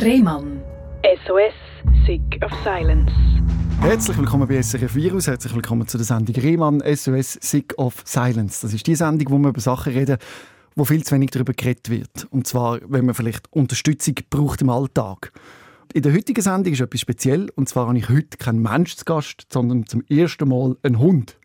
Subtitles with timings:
[0.00, 0.62] Rehmann.
[1.26, 1.54] SOS,
[2.06, 3.10] Sick of Silence.
[3.80, 8.60] Herzlich willkommen bei SRF Virus, herzlich willkommen zu der Sendung Rehmann, SOS Sick of Silence.
[8.62, 10.18] Das ist die Sendung, wo wir über Sachen reden,
[10.76, 12.28] wo viel zu wenig darüber geredet wird.
[12.30, 15.32] Und zwar, wenn man vielleicht Unterstützung braucht im Alltag.
[15.92, 19.04] In der heutigen Sendung ist etwas speziell, und zwar habe ich heute keinen Mensch zu
[19.04, 21.36] Gast, sondern zum ersten Mal einen Hund.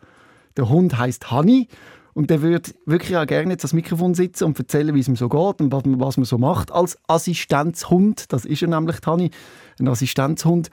[0.57, 1.70] Der Hund heißt Honey
[2.14, 5.16] und der würde wirklich auch gerne jetzt das Mikrofon sitzen und erzählen, wie es ihm
[5.16, 8.32] so geht und was man, was man so macht als Assistenzhund.
[8.32, 9.32] Das ist er nämlich, Tani,
[9.79, 10.69] ein Assistenzhund.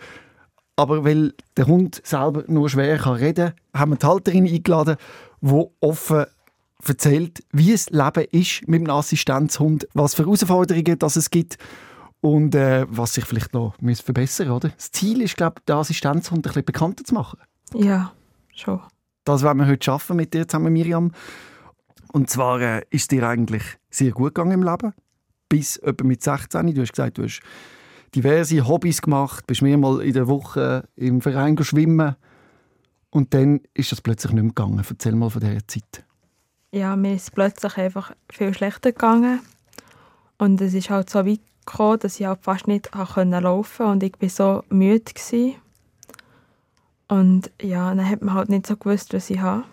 [0.76, 4.96] Aber weil der Hund selber nur schwer kann reden kann, haben wir die Halterin eingeladen,
[5.40, 6.26] die offen
[6.86, 11.58] erzählt, wie es Leben ist mit einem Assistenzhund, was für Herausforderungen das es gibt
[12.20, 14.62] und äh, was sich vielleicht noch verbessern muss.
[14.62, 17.40] Das Ziel ist, glaube ich, den Assistenzhund ein bisschen bekannter zu machen.
[17.74, 18.12] Ja,
[18.54, 18.80] schon.
[19.30, 21.12] Das werden wir heute schaffen mit dir zusammen, Miriam.
[22.12, 24.92] Und zwar äh, ist dir eigentlich sehr gut gegangen im Leben.
[25.48, 26.74] Bis etwa mit 16.
[26.74, 27.40] Du hast gesagt, du hast
[28.12, 32.16] diverse Hobbys gemacht, bist mehrmals in der Woche im Verein schwimmen.
[33.10, 34.84] Und dann ist das plötzlich nicht mehr gegangen.
[34.88, 36.04] Erzähl mal von dieser Zeit.
[36.72, 39.40] Ja, mir ist plötzlich einfach viel schlechter gegangen.
[40.38, 43.92] Und es ist halt so weit gekommen, dass ich halt fast nicht laufen konnte.
[43.92, 45.04] Und ich war so müde.
[45.04, 45.54] Gewesen.
[47.10, 49.64] Und ja, dann hat man halt nicht so gewusst, was ich habe.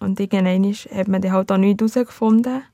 [0.00, 2.64] Und irgendwann hat man dann halt auch nichts herausgefunden.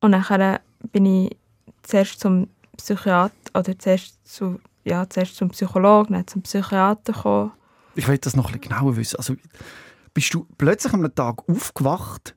[0.00, 0.58] Und dann
[0.92, 1.36] bin ich
[1.82, 7.50] zuerst zum Psychiater, oder zuerst, zu, ja, zuerst zum Psychologen, dann zum Psychiater gekommen.
[7.96, 9.16] Ich will das noch ein bisschen genauer wissen.
[9.16, 9.34] Also,
[10.14, 12.36] bist du plötzlich am Tag aufgewacht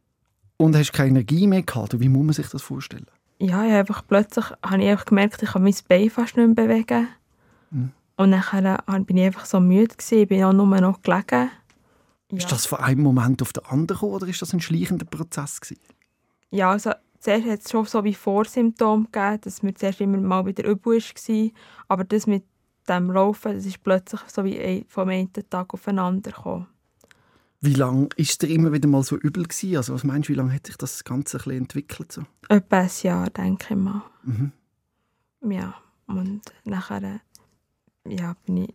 [0.58, 2.00] und hast keine Energie mehr gehabt?
[2.00, 3.06] Wie muss man sich das vorstellen?
[3.38, 6.68] Ja, ich einfach plötzlich habe ich einfach gemerkt, ich kann mein Bein fast nicht mehr
[6.68, 7.08] bewegen.
[8.18, 11.52] Und dann bin ich einfach so müde gewesen, ich bin auch nur noch gelegen.
[12.32, 12.38] Ja.
[12.38, 15.62] Ist das von einem Moment auf den anderen gekommen, oder ist das ein schleichender Prozess
[15.62, 15.82] gewesen?
[16.50, 20.46] Ja, also zuerst hat es schon so wie Vorsymptome gegeben, dass mir zuerst immer mal
[20.46, 21.52] wieder übel war.
[21.88, 22.44] Aber das mit
[22.88, 26.68] dem Laufen, das ist plötzlich so wie vom einen Tag aufeinander gekommen.
[27.62, 29.78] Wie lange ist es dir immer wieder mal so übel gewesen?
[29.78, 32.12] Also was meinst du, wie lange hat sich das Ganze ein entwickelt?
[32.12, 32.24] So?
[32.48, 34.04] Etwa ein Jahr, denke ich mal.
[34.24, 34.52] Mhm.
[35.50, 35.74] Ja,
[36.06, 37.22] und nachher
[38.08, 38.74] ja, bin ich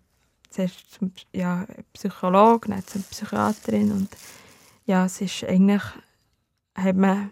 [0.51, 4.09] zuerst zum ja, Psychologen, dann zur Psychiaterin und
[4.87, 5.83] ja, es ist eigentlich,
[6.75, 7.31] hat man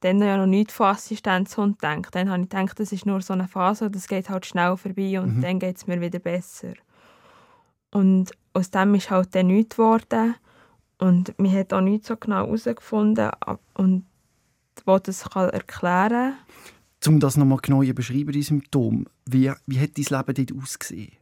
[0.00, 2.14] dann ja noch nicht von Assistenzhund gedacht.
[2.14, 5.20] Dann habe ich gedacht, das ist nur so eine Phase, das geht halt schnell vorbei
[5.20, 5.40] und mhm.
[5.40, 6.74] dann geht es mir wieder besser.
[7.92, 10.34] Und aus dem ist halt dann nichts geworden
[10.98, 13.30] und man hat auch nicht so genau herausgefunden
[13.74, 14.04] und
[14.84, 16.34] wo das kann erklären
[17.06, 21.12] Um das nochmal genau zu beschreiben, die Symptome, wie, wie hat dein Leben dort ausgesehen?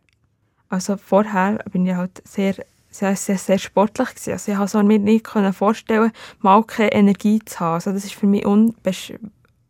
[0.74, 2.56] Also vorher bin ich halt sehr,
[2.90, 4.32] sehr, sehr, sehr sportlich gewesen.
[4.32, 5.26] Also ich konnte mir nicht
[5.56, 7.74] vorstellen, mal keine Energie zu haben.
[7.74, 8.74] Also das war für mich un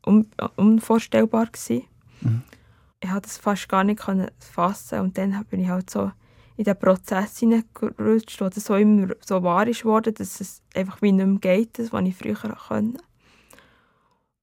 [0.06, 0.26] un
[0.56, 1.84] unvorstellbar gewesen.
[2.22, 2.42] Mhm.
[3.00, 4.02] Ich konnte das fast gar nicht
[4.38, 6.10] fassen und dann bin ich halt so
[6.56, 11.02] in den Prozess hineingerutscht, wo das so immer so wahr ist worden, dass es einfach
[11.02, 12.98] wie nicht mehr geht, das, was ich früher konnte.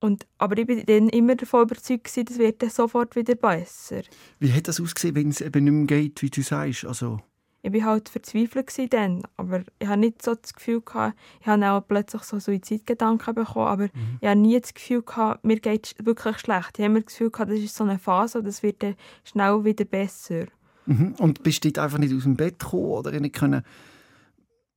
[0.02, 4.02] Und, aber ich war dann immer davon überzeugt, dass das wird dann sofort wieder besser.
[4.40, 6.86] Wie hat das ausgesehen, wenn es eben nicht mehr geht, wie du sagst?
[6.86, 7.20] Also
[7.64, 11.72] ich war halt verzweifelt dann, aber ich hatte nicht so das Gefühl, gehabt, ich hatte
[11.72, 14.18] auch plötzlich so Suizidgedanken bekommen, aber mhm.
[14.20, 16.72] ich hatte nie das Gefühl, gehabt, mir geht es wirklich schlecht.
[16.80, 18.96] Ich habe immer das Gefühl, gehabt, das ist so eine Phase und das wird dann
[19.24, 20.46] schnell wieder besser.
[20.88, 21.14] Mhm.
[21.20, 23.62] Und bist du einfach nicht aus dem Bett gekommen oder nicht können...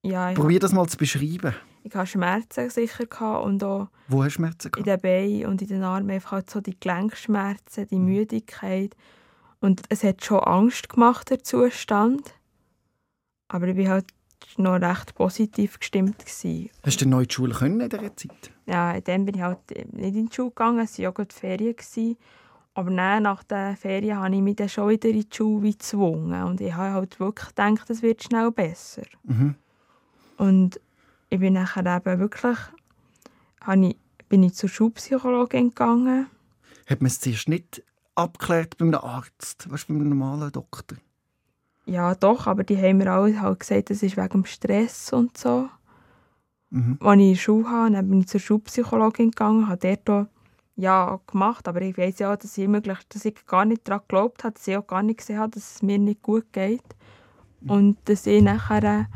[0.03, 1.55] Ja, Probier das mal zu beschreiben.
[1.85, 4.79] Ich hatte Schmerzen sicher gehabt und auch Wo hast du Schmerzen gehabt?
[4.79, 6.11] In den Beinen und in den Armen.
[6.11, 8.07] Einfach halt so die Gelenkschmerzen, die mhm.
[8.07, 8.97] Müdigkeit.
[9.61, 12.35] Und es hat schon Angst gemacht, der Zustand.
[13.49, 14.07] Aber ich war halt
[14.57, 16.19] noch recht positiv gestimmt.
[16.21, 16.71] Gewesen.
[16.83, 18.51] Hast du denn neu in die Schule können in dieser Zeit?
[18.65, 19.59] Ja, dann bin ich halt
[19.93, 20.79] nicht in die Schule gegangen.
[20.81, 21.77] Es waren ja gerade Ferien.
[21.77, 22.17] Gewesen.
[22.73, 26.43] Aber dann, nach den Ferien habe ich mich dann schon wieder in die Schule gezwungen.
[26.45, 29.03] Und ich habe halt wirklich gedacht, es wird schnell besser.
[29.25, 29.55] Mhm.
[30.39, 30.81] Und
[31.35, 32.59] ich bin nachher eben wirklich,
[33.67, 33.97] ich,
[34.29, 36.29] bin ich zur Schulpsychologin gegangen.
[36.87, 37.83] Hat man es zuerst nicht
[38.15, 40.99] abgeklärt bei einem Arzt, weißt, bei einem normalen Doktor?
[41.87, 45.37] Ja, doch, aber die haben mir alle halt gesagt, das ist wegen dem Stress und
[45.37, 45.69] so.
[46.71, 46.99] Mhm.
[47.01, 50.29] Als ich in der Schule habe, dann bin ich zur Schulpsychologin gegangen, habe dort
[50.77, 54.45] ja gemacht, aber ich weiß ja, dass ich, möglich, dass ich gar nicht daran geglaubt
[54.45, 56.83] habe, dass ich auch gar nicht gesehen habe, dass es mir nicht gut geht.
[57.61, 57.71] Mhm.
[57.71, 59.09] Und dass ich nachher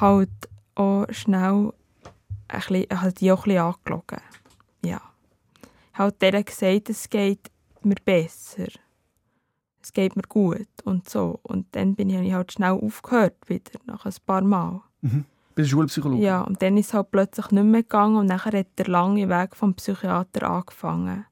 [0.00, 0.30] halt
[0.74, 1.72] auch schnell
[2.48, 4.20] ein bisschen, halt die auch ein bisschen angelogen.
[4.84, 5.00] Ja.
[5.92, 7.50] Ich habe halt gesagt, es geht
[7.82, 8.68] mir besser.
[9.82, 11.40] Es geht mir gut und so.
[11.42, 14.82] Und dann bin ich halt schnell aufgehört wieder, nach ein paar Mal.
[15.00, 15.24] Mhm.
[15.54, 16.22] Bei der Schulpsychologe?
[16.22, 19.28] Ja, und dann ist es halt plötzlich nicht mehr gegangen und nachher hat der lange
[19.28, 21.26] Weg vom Psychiater angefangen.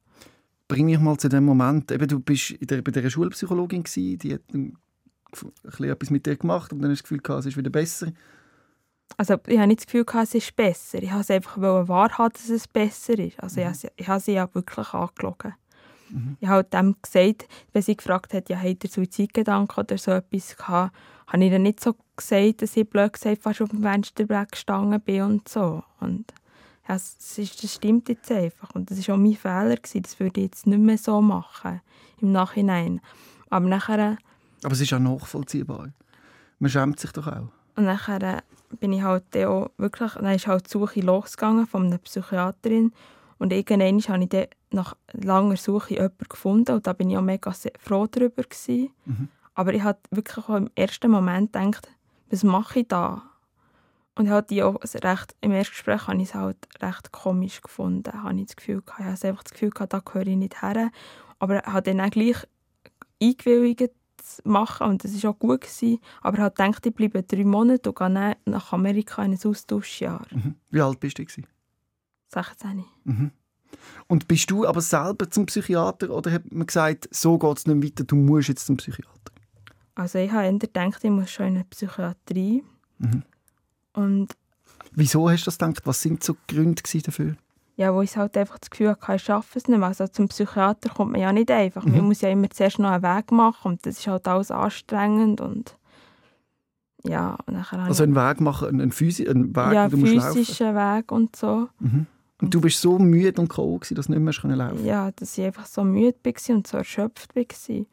[0.66, 1.90] bring mich mal zu dem Moment.
[1.92, 4.76] Eben, du bist der, bei dieser Schulpsychologin gewesen, die hat ein,
[5.78, 8.12] ein etwas mit dir gemacht und dann hast du das Gefühl, es ist wieder besser.
[9.16, 11.02] Also ich habe nicht das Gefühl, es ist besser.
[11.02, 13.40] Ich habe es einfach wahrhaben, dass es besser ist.
[13.40, 13.72] Also mhm.
[13.72, 15.54] ich, ich habe sie ja wirklich angelogen.
[16.10, 16.36] Mhm.
[16.40, 20.56] Ich habe dem gesagt, wenn sie gefragt hat, ja, hat er Suizidgedanken oder so etwas
[20.56, 20.94] gehabt,
[21.26, 25.00] habe ich dann nicht so gesagt, dass ich blöd gesagt fast auf dem Fensterbrett gestanden
[25.00, 25.82] bin und so.
[26.00, 26.32] Und
[26.88, 28.74] ja, das, ist, das stimmt jetzt einfach.
[28.74, 29.76] Und das war auch mein Fehler.
[29.76, 30.02] Gewesen.
[30.02, 31.80] Das würde ich jetzt nicht mehr so machen,
[32.20, 33.00] im Nachhinein.
[33.50, 34.16] Aber nachher...
[34.62, 35.90] Aber es ist auch nachvollziehbar.
[36.58, 37.48] Man schämt sich doch auch.
[37.76, 38.42] Und nachher
[38.80, 40.12] bin ich halt auch wirklich...
[40.12, 42.92] Dann ist halt die Suche losgegangen von einer Psychiaterin.
[43.38, 46.74] Und irgendwann habe ich dann nach langer Suche jemanden gefunden.
[46.74, 48.42] Und da bin ich auch mega froh darüber.
[48.66, 49.28] Mhm.
[49.54, 51.88] Aber ich habe wirklich auch im ersten Moment gedacht,
[52.30, 53.22] was mache ich da?
[54.14, 58.22] Und ich habe auch recht, im ersten Gespräch habe ich es halt recht komisch gefunden.
[58.22, 60.90] Habe ich, das Gefühl, ich habe einfach das Gefühl gehabt, da gehöre ich nicht her.
[61.38, 62.36] Aber habe dann auch gleich
[63.22, 63.92] eingewilligt
[64.44, 65.62] machen und das war auch gut.
[65.62, 65.98] Gewesen.
[66.20, 70.26] Aber habe gedacht, ich bleibe drei Monate und gehe nach Amerika in ein Austauschjahr.
[70.30, 70.54] Mhm.
[70.70, 71.24] Wie alt bist du?
[72.28, 72.84] 16.
[73.04, 73.30] Mhm.
[74.06, 77.84] Und bist du aber selber zum Psychiater oder hat man gesagt, so geht es nicht
[77.84, 79.32] weiter, du musst jetzt zum Psychiater?
[79.94, 82.62] Also ich habe gedacht, ich muss schon in eine Psychiatrie.
[82.98, 83.22] Mhm.
[83.92, 84.36] Und
[84.92, 85.82] Wieso hast du das gedacht?
[85.84, 87.36] Was sind so die Gründe dafür?
[87.78, 89.86] Ja, wo ich halt einfach das Gefühl hatte, ich schaffe es nicht mehr.
[89.86, 91.84] Also zum Psychiater kommt man ja nicht einfach.
[91.84, 91.92] Mhm.
[91.92, 95.40] Man muss ja immer zuerst noch einen Weg machen und das ist halt alles anstrengend
[95.40, 95.76] und
[97.04, 101.36] ja, und Also einen Weg machen, einen, Physi einen Weg, ja, du physischen Weg und
[101.36, 101.68] so.
[101.78, 102.06] Mhm.
[102.42, 105.44] Und du bist so müde und K.O., dass du nicht mehr laufen Ja, dass ich
[105.44, 107.84] einfach so müde war und so erschöpft war.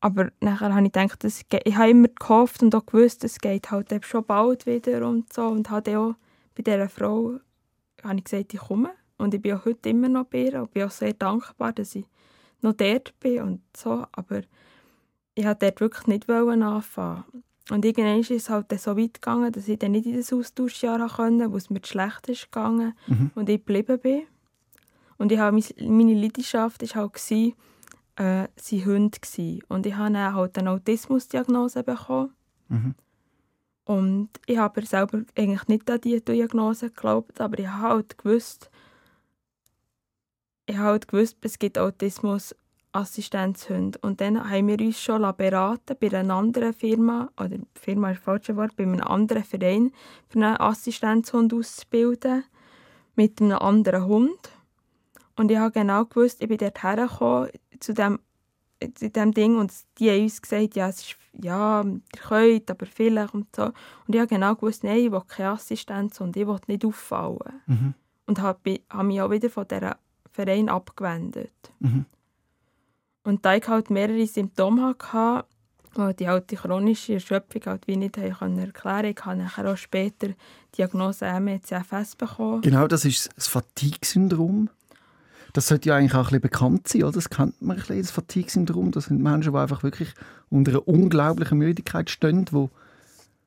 [0.00, 3.38] Aber nachher habe ich gedacht, das geht, ich habe immer gehofft und auch gewusst, es
[3.38, 5.46] geht halt eben schon bald wieder und so.
[5.46, 6.14] Und habe auch
[6.54, 7.38] bei dieser Frau
[8.02, 8.90] habe ich gesagt, ich komme.
[9.16, 11.94] Und ich bin auch heute immer noch bei ihr und bin auch sehr dankbar, dass
[11.94, 12.06] ich
[12.60, 14.06] noch dort bin und so.
[14.12, 14.42] Aber
[15.34, 17.24] ich wollte dort wirklich nicht anfangen.
[17.70, 21.08] Und irgendwann ist es halt so weit gegangen, dass ich dann nicht in das Austauschjahr
[21.08, 23.30] konnte, wo es mir schlecht ist gegangen mhm.
[23.34, 24.22] und ich geblieben bin.
[25.16, 27.54] Und ich habe, meine Leidenschaft war halt, gewesen,
[28.16, 29.22] äh, sein Hund.
[29.22, 29.62] Gewesen.
[29.68, 32.34] Und ich habe dann halt eine Autismusdiagnose bekommen.
[32.68, 32.94] Mhm.
[33.84, 38.70] Und ich habe selber eigentlich nicht an diese Diagnose geglaubt, aber ich habe halt gewusst,
[40.66, 42.54] ich habe halt gewusst, es gibt Autismus
[42.94, 43.98] Assistenzhunde.
[44.02, 48.48] Und dann haben wir uns schon beraten bei einer anderen Firma, oder Firma ist falsch
[48.54, 49.92] Wort, bei einem anderen Verein,
[50.28, 52.44] für einen Assistenzhund auszubilden,
[53.16, 54.38] mit einem anderen Hund.
[55.36, 57.50] Und ich habe genau gewusst, ich bin dort hergekommen,
[57.80, 58.20] zu dem,
[58.94, 62.86] zu dem Ding und die haben uns gesagt, ja, es ist, ja, ihr könnt, aber
[62.86, 63.64] vielleicht und so.
[64.06, 67.60] Und ich habe genau gewusst, nein, ich will keine Assistenz und ich will nicht auffallen.
[67.66, 67.94] Mhm.
[68.26, 69.94] Und habe, habe mich auch wieder von diesem
[70.34, 71.52] Verein abgewendet.
[71.78, 72.06] Mhm.
[73.22, 75.46] Und da ich halt mehrere Symptome hatte,
[75.96, 79.76] die die halt die chronische Erschöpfung halt wie nicht erklären konnte, ich habe nachher auch
[79.76, 80.34] später die
[80.76, 82.62] Diagnose MECFS bekommen.
[82.62, 84.68] Genau, das ist das Fatigue-Syndrom.
[85.52, 87.12] Das sollte ja eigentlich auch ein bisschen bekannt sein, oder?
[87.12, 88.90] Das kennt man ein bisschen, das Fatigue-Syndrom.
[88.90, 90.12] Das sind Menschen, die einfach wirklich
[90.50, 92.68] unter einer unglaublichen Müdigkeit stehen, die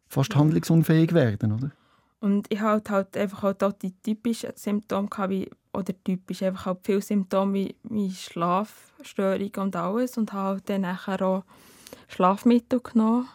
[0.07, 1.71] fast handlungsunfähig werden, oder?
[2.19, 6.79] Und ich hatte halt einfach halt auch die typischen Symptome, wie, oder typisch einfach halt
[6.83, 11.43] viele Symptome wie, wie Schlafstörung und alles und habe halt dann nachher auch
[12.07, 13.27] Schlafmittel genommen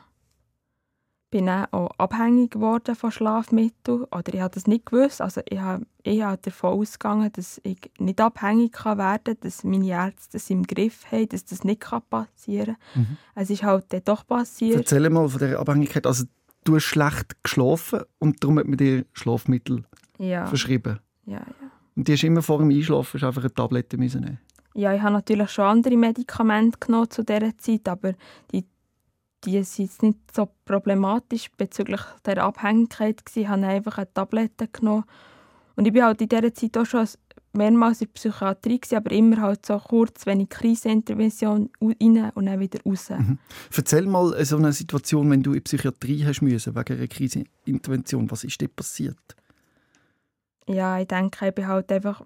[1.33, 4.05] bin auch abhängig geworden von Schlafmitteln.
[4.05, 5.21] Oder ich habe das nicht gewusst.
[5.23, 9.89] Also ich habe, ich habe davon ausgegangen, dass ich nicht abhängig werden kann, dass meine
[9.89, 13.03] Ärzte das im Griff haben, dass das nicht passieren kann.
[13.03, 13.17] Mhm.
[13.35, 14.77] Es ist halt dann doch passiert.
[14.77, 16.07] Erzähl mal von dieser Abhängigkeit.
[16.07, 16.25] Also
[16.65, 19.85] du hast schlecht geschlafen und darum hat man dir Schlafmittel
[20.19, 20.47] ja.
[20.47, 21.01] verschrieben.
[21.25, 21.72] Ja, ja.
[21.97, 24.39] Und die hast immer vor dem Einschlafen einfach eine Tablette nehmen.
[24.75, 28.15] Ja, ich habe natürlich schon andere Medikamente genommen zu dieser Zeit, aber
[28.51, 28.65] die
[29.45, 33.43] die sind nicht so problematisch bezüglich der Abhängigkeit gewesen.
[33.43, 35.05] Ich habe einfach eine Tablette genommen.
[35.75, 37.09] Und ich war halt in dieser Zeit auch schon
[37.55, 42.47] mehrmals in der Psychiatrie, gewesen, aber immer halt so kurz, wenn ich Krisenintervention rein und
[42.47, 43.11] dann wieder raus.
[43.11, 43.39] Mhm.
[43.75, 48.31] Erzähl mal so eine Situation, wenn du in die Psychiatrie hast müssen, wegen einer Krisenintervention.
[48.31, 49.37] Was ist dort passiert?
[50.67, 52.23] Ja, ich denke, ich war halt einfach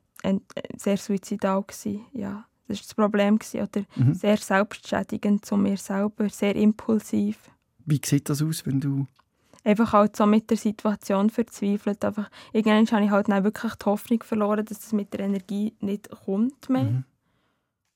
[0.77, 1.63] sehr suizidal.
[1.63, 2.45] Gewesen, ja.
[2.69, 3.39] Das war das Problem.
[3.55, 4.15] Oder mhm.
[4.15, 7.39] sehr selbstschädigend zu mir selber, sehr impulsiv.
[7.85, 9.07] Wie sieht das aus, wenn du...
[9.63, 12.05] Einfach halt so mit der Situation verzweifelt.
[12.05, 15.75] Einfach, irgendwann habe ich halt dann wirklich die Hoffnung verloren, dass das mit der Energie
[15.81, 16.85] nicht kommt mehr.
[16.85, 17.05] Mhm.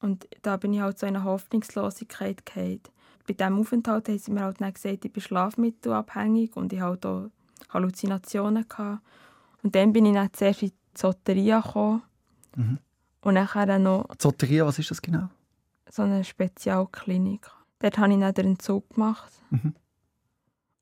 [0.00, 2.80] Und da bin ich halt so in eine Hoffnungslosigkeit gefallen.
[3.26, 7.09] Bei diesem Aufenthalt haben sie mir halt dann gesagt, ich bin schlafmittelabhängig und ich hatte
[7.09, 7.30] auch
[7.68, 8.66] Halluzinationen.
[8.68, 9.02] Gehabt.
[9.62, 12.02] Und dann bin ich dann zuerst in die Soteria gekommen.
[12.57, 12.79] Mhm.
[13.23, 14.07] Und nachher noch...
[14.17, 15.29] Zotteria, was ist das genau?
[15.90, 17.50] So eine Spezialklinik.
[17.81, 19.33] Dort habe ich dann den Entzug gemacht.
[19.50, 19.75] Mhm.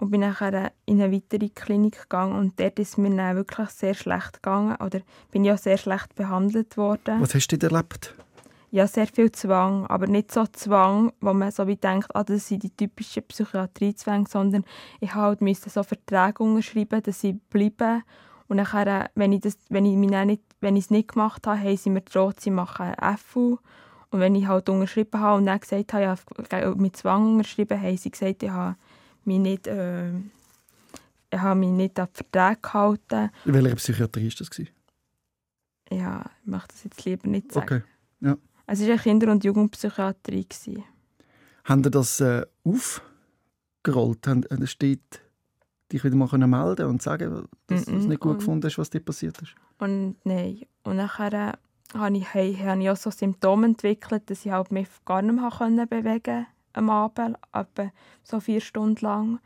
[0.00, 3.94] Und bin nachher in eine weitere Klinik gegangen und dort ist mir dann wirklich sehr
[3.94, 4.76] schlecht gegangen.
[4.76, 5.00] Oder
[5.32, 7.20] bin ich auch sehr schlecht behandelt worden.
[7.20, 8.14] Was hast du denn erlebt?
[8.70, 12.46] Ja, sehr viel Zwang, aber nicht so Zwang, wo man so wie denkt, ah, das
[12.46, 14.64] sind die typischen Psychiatriezwänge, sondern
[15.00, 18.04] ich halt musste so Verträge unterschreiben, dass sie bleiben.
[18.48, 21.60] Und nachher, wenn ich, das, wenn ich, mich nicht, wenn ich es nicht gemacht habe,
[21.60, 23.58] haben sie mir gedroht, sie machen FU.
[24.10, 27.96] Und wenn ich halt unterschrieben habe und dann gesagt habe, ja, mit Zwang unterschrieben, haben
[27.96, 28.76] sie gesagt, ich habe
[29.24, 30.10] mich nicht, äh,
[31.30, 33.30] ich habe mich nicht an Verträge gehalten.
[33.44, 34.60] In welcher Psychiatrie war das?
[35.90, 37.66] Ja, ich möchte das jetzt lieber nicht sagen.
[37.66, 37.82] Okay,
[38.20, 38.36] ja.
[38.66, 40.46] Es war eine Kinder- und Jugendpsychiatrie.
[41.64, 44.26] Haben Sie das äh, aufgerollt?
[44.26, 45.20] Haben, äh, steht
[45.92, 48.90] dich wieder mal melden und sagen, dass du es nicht gut und, gefunden hast, was
[48.90, 49.54] dir passiert ist?
[49.78, 50.62] Und nein.
[50.84, 51.52] Und nachher äh,
[51.98, 55.86] habe ich, habe ich auch so Symptome entwickelt, dass ich halt mich gar nicht mehr
[55.86, 57.90] bewegen konnte am Abend, etwa
[58.22, 59.40] so vier Stunden lang.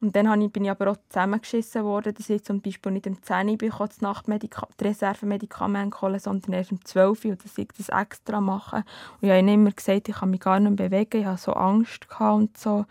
[0.00, 3.20] Und dann ich, bin ich aber auch zusammengeschissen worden, dass ich zum Beispiel nicht um
[3.22, 7.88] 10 Uhr das Nachtmedika die Reservemedikamente holen sondern erst um 12 Uhr, dass ich das
[7.88, 8.84] extra mache.
[9.20, 12.06] Und ich habe immer gesagt, ich kann mich gar nicht bewegen, ich hatte so Angst
[12.20, 12.84] und so.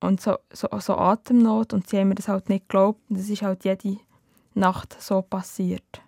[0.00, 1.72] Und so, so, so Atemnot.
[1.72, 3.00] Und sie haben mir das halt nicht geglaubt.
[3.08, 3.98] Und das ist halt jede
[4.54, 6.02] Nacht so passiert.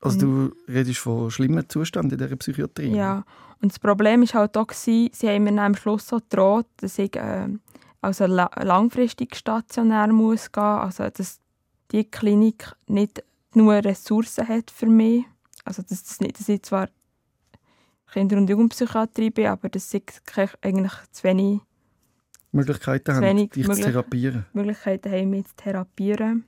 [0.00, 2.94] Also du redest von schlimmen Zuständen in dieser Psychiatrie?
[2.94, 3.24] Ja,
[3.62, 7.16] und das Problem war halt auch, sie haben mir am Schluss so gedroht, dass ich
[7.16, 7.48] äh,
[8.02, 11.40] also langfristig stationär muss gehen, also dass
[11.90, 13.24] die Klinik nicht
[13.54, 15.24] nur Ressourcen hat für mich,
[15.64, 16.90] also dass, das nicht, dass ich zwar
[18.12, 20.04] Kinder- und Jugendpsychiatrie bin, aber dass ich
[20.60, 21.60] eigentlich zu wenig
[22.54, 24.46] Möglichkeiten haben, dich zu therapieren.
[24.52, 26.44] Möglichkeiten haben, mich zu therapieren.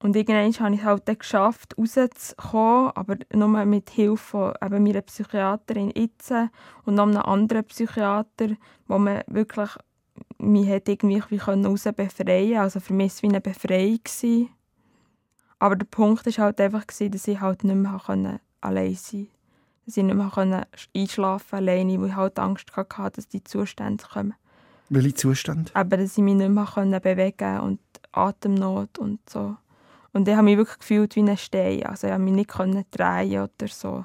[0.00, 4.84] Und irgendwann habe ich es halt dann geschafft, rauszukommen, aber nur mit Hilfe von eben
[4.84, 6.50] meiner Psychiaterin Itze
[6.84, 8.50] und noch einem anderen Psychiater,
[8.86, 9.70] wo man wirklich
[10.38, 13.98] mich hat irgendwie raus befreien Also für mich war es wie eine Befreiung.
[14.04, 14.50] Gewesen.
[15.58, 18.00] Aber der Punkt war halt einfach, gewesen, dass ich halt nicht mehr
[18.60, 19.28] allein sein konnte.
[19.84, 24.04] Dass ich nicht mehr einschlafen konnte alleine, weil ich halt Angst hatte, dass die Zustände
[24.04, 24.34] kommen.
[24.88, 25.70] Welche Zustände?
[25.74, 27.80] Aber dass ich mich nicht mehr bewegen und
[28.12, 29.56] Atemnot und so.
[30.12, 31.84] Und ich habe mich wirklich gefühlt wie ein Stein.
[31.84, 32.12] Also ich
[32.48, 34.04] konnte mich nicht drehen oder so.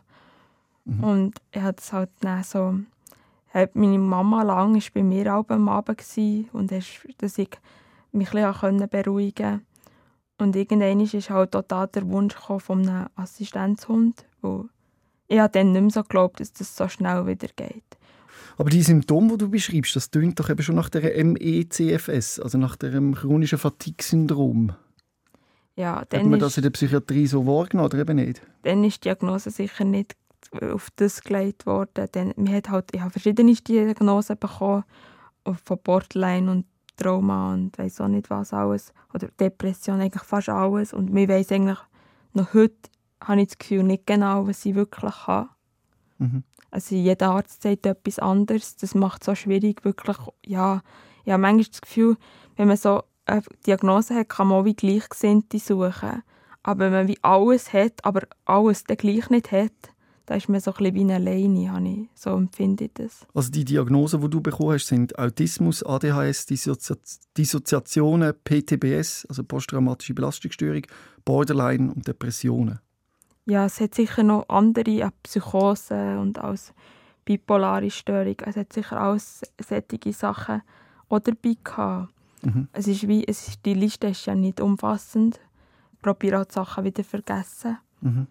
[0.86, 1.04] Mhm.
[1.04, 2.80] Und ich hatte es halt dann so...
[3.76, 6.00] Meine Mama lang war bei mir am Abend
[6.54, 7.54] und dass ich
[8.12, 9.62] mich ein bisschen beruhigen konnte.
[10.40, 14.66] Und irgendwann ist halt total der Wunsch von einem Assistenzhund, wo
[15.28, 17.84] ich habe dann nicht mehr so geglaubt, dass das so schnell wieder geht.
[18.58, 22.58] Aber die Symptome, die du beschreibst, das klingt doch eben schon nach der MECFS, also
[22.58, 24.74] nach dem chronischen Fatigue-Syndrom.
[25.76, 28.42] Ja, dann Hat man das in der Psychiatrie so wahrgenommen oder eben nicht?
[28.62, 30.16] Dann ist die Diagnose sicher nicht
[30.62, 32.08] auf das gelegt worden.
[32.14, 34.84] Denn wir hat halt, ich habe verschiedene Diagnosen bekommen,
[35.44, 38.94] von Borderline und Trauma und weiß auch nicht was alles.
[39.14, 40.94] Oder Depression, eigentlich fast alles.
[40.94, 41.80] Und wir weiß eigentlich,
[42.34, 42.76] noch heute
[43.22, 45.50] habe ich das Gefühl nicht genau, was ich wirklich habe.
[46.20, 46.44] Mhm.
[46.74, 48.76] Also jeder Arzt sagt etwas anderes.
[48.78, 50.82] Das macht es so schwierig, wirklich, ja,
[51.24, 52.18] ich habe manchmal das Gefühl,
[52.56, 56.24] wenn man so eine Diagnose hat, kann man auch wie Gleichgesinnte suchen.
[56.64, 59.72] Aber wenn man wie alles hat, aber alles dann gleich nicht hat,
[60.26, 63.28] da ist man so ein bisschen wie alleine, habe ich, so empfinde ich das.
[63.36, 66.96] Also die Diagnosen, die du bekommen hast, sind Autismus, ADHS, Dissozi
[67.38, 70.88] Dissoziationen, PTBS, also posttraumatische Belastungsstörung,
[71.24, 72.80] Borderline und Depressionen.
[73.46, 76.74] Ja, es hat sicher noch andere Psychosen und als
[77.26, 78.36] bipolare Störung.
[78.46, 80.62] Es hat sicher auch solche Sachen
[81.10, 82.14] auch dabei gehabt.
[82.42, 82.68] Mhm.
[82.74, 85.40] Es ist wie, es ist, die Liste ist ja nicht umfassend.
[85.94, 87.78] Ich probiere auch die Sachen wieder vergessen.
[88.02, 88.28] Mhm.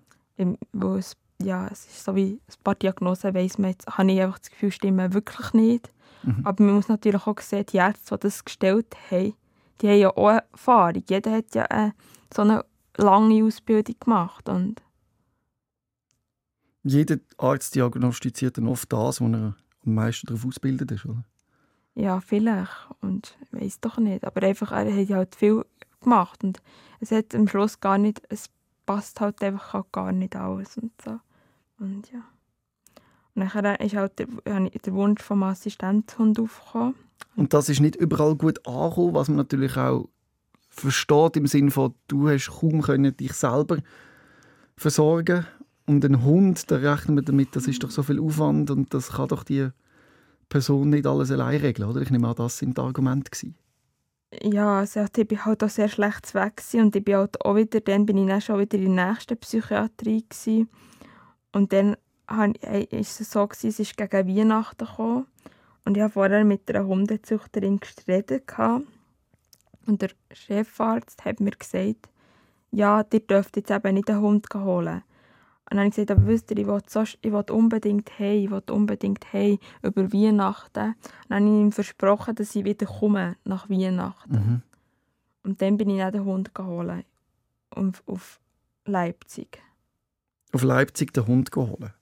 [0.98, 4.38] Es, ja, es ist so wie ein paar Diagnosen weiss man jetzt, habe ich einfach
[4.38, 5.90] das Gefühl, stimmen wirklich nicht.
[6.22, 6.40] Mhm.
[6.44, 9.34] Aber man muss natürlich auch sehen, die Ärzte, die das gestellt haben,
[9.80, 11.02] die haben ja auch Erfahrung.
[11.08, 11.90] Jeder hat ja äh,
[12.32, 12.64] so eine
[12.96, 14.48] lange Ausbildung gemacht.
[14.48, 14.80] Und
[16.84, 21.24] Jeder Arzt diagnostiziert dann oft das, wo er am meisten darauf ausgebildet ist, oder?
[21.94, 22.88] Ja, vielleicht.
[23.00, 24.24] Und ich weiß doch nicht.
[24.24, 25.64] Aber einfach, er hat halt viel
[26.00, 26.42] gemacht.
[26.42, 26.60] Und
[27.00, 28.46] es hat am Schluss gar nicht, es
[28.86, 31.18] passt halt einfach auch gar nicht alles und so.
[31.78, 32.22] Und ja.
[33.34, 36.94] Und dann ist halt der, der Wunsch vom Assistenzhund aufgekommen.
[37.36, 40.08] Und das ist nicht überall gut angekommen, was man natürlich auch
[40.68, 43.78] versteht im Sinne von, du hast kaum können dich selber
[44.76, 45.46] versorgen
[45.94, 49.12] und ein Hund, da rechnen wir damit, das ist doch so viel Aufwand und das
[49.12, 49.68] kann doch die
[50.48, 52.02] Person nicht alles allein regeln, oder?
[52.02, 53.30] Ich nehme an, das sind die Argumente.
[53.30, 53.54] Gewesen.
[54.42, 57.80] Ja, also ich war halt auch sehr schlecht weg und ich bin halt auch wieder,
[57.80, 60.70] dann bin ich dann schon wieder in der nächsten Psychiatrie gewesen.
[61.52, 61.96] Und dann
[62.26, 62.50] war
[62.90, 65.26] es so, gewesen, es ist gegen Weihnachten gekommen
[65.84, 68.44] und ich habe vorher mit einer Hundezüchterin geredet.
[69.86, 72.08] Und der Chefarzt hat mir gesagt,
[72.70, 75.02] ja, ihr dürft jetzt eben nicht einen Hund holen.
[75.70, 78.44] Und dann habe ich gesagt, aber wisst ihr, ich will, so, ich will unbedingt heim,
[78.44, 80.88] ich will unbedingt heim über Weihnachten.
[80.88, 80.96] Und
[81.28, 84.32] dann habe ich ihm versprochen, dass ich wieder komme nach Weihnachten.
[84.32, 84.62] Mhm.
[85.44, 87.06] Und dann bin ich dann den Hund geholt.
[87.70, 88.40] Auf, auf
[88.84, 89.62] Leipzig.
[90.52, 91.94] Auf Leipzig den Hund geholt?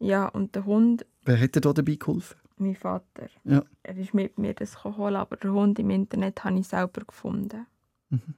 [0.00, 1.06] Ja, und der Hund...
[1.24, 2.36] Wer hat dir da dabei geholfen?
[2.56, 3.28] Mein Vater.
[3.44, 3.62] Ja.
[3.84, 7.66] Er ist mit mir das holen, aber den Hund im Internet habe ich selber gefunden.
[8.10, 8.34] Mhm.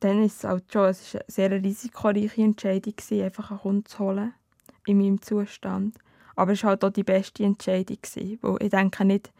[0.00, 3.88] Dann ist es halt schon es ist eine sehr risikoreiche Entscheidung, gewesen, einfach einen Hund
[3.88, 4.34] zu holen,
[4.86, 5.96] in meinem Zustand.
[6.36, 9.32] Aber es war halt auch die beste Entscheidung, gewesen, weil ich denke nicht,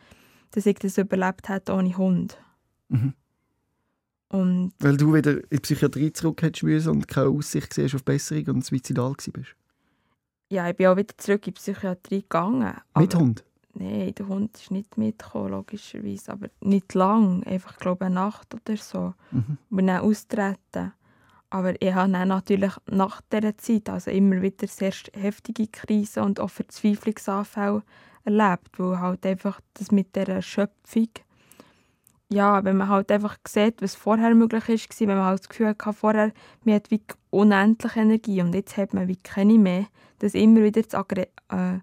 [0.53, 2.39] dass ich das überlebt hätte ohne Hund.
[2.89, 3.15] Mhm.
[4.29, 8.47] Und Weil du wieder in die Psychiatrie zurück hättest und keine Aussicht siehst auf Besserung
[8.47, 9.55] und suizidal bist.
[10.51, 12.75] Ja, ich bin auch wieder zurück in die Psychiatrie gegangen.
[12.97, 13.45] Mit Hund?
[13.75, 16.33] Nein, der Hund ist nicht mitgekommen, logischerweise.
[16.33, 19.15] Aber nicht lang, einfach, glaube eine Nacht oder so.
[19.31, 19.59] Mhm.
[19.71, 20.93] Ich bin dann austreten.
[21.51, 26.41] Aber ich habe dann natürlich nach dieser Zeit also immer wieder sehr heftige Krisen und
[26.41, 27.83] auch Verzweiflungsanfälle
[28.25, 31.09] erlebt, weil halt einfach das mit der Erschöpfung
[32.35, 35.69] ja, wenn man halt einfach sieht, was vorher möglich ist, wenn man halt das Gefühl
[35.69, 36.33] hatte, vorher,
[36.65, 39.87] man hat wie unendlich Energie und jetzt hat man wie keine mehr,
[40.19, 41.79] das immer wieder zu äh,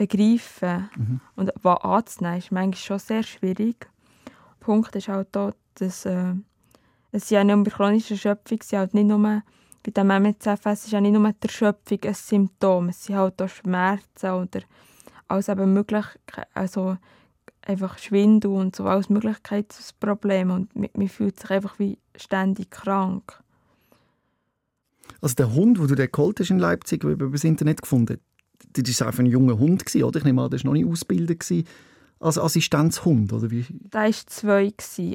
[0.00, 1.20] begreifen mhm.
[1.36, 3.86] und was anzunehmen, ist manchmal schon sehr schwierig.
[4.26, 6.34] Der Punkt ist halt auch, dass äh,
[7.12, 9.42] es ja nicht um die chronische Erschöpfung, es halt nicht nur
[9.82, 13.48] bei dem MCFS ist ja nicht nur die Erschöpfung ein Symptom, es sind halt auch
[13.48, 14.60] Schmerzen oder
[15.28, 16.06] alles eben möglich,
[16.54, 16.96] also
[17.62, 23.38] einfach Schwindel und so als Möglichkeitsproblem und man fühlt sich einfach wie ständig krank.
[25.20, 28.18] Also der Hund, den du dir geholt hast in Leipzig, über das Internet gefunden
[28.72, 30.18] das war einfach ein junger Hund, oder?
[30.18, 31.44] Ich nehme an, der war noch nicht ausgebildet
[32.20, 33.64] als Assistenzhund, oder wie?
[33.70, 34.72] Der war zwei,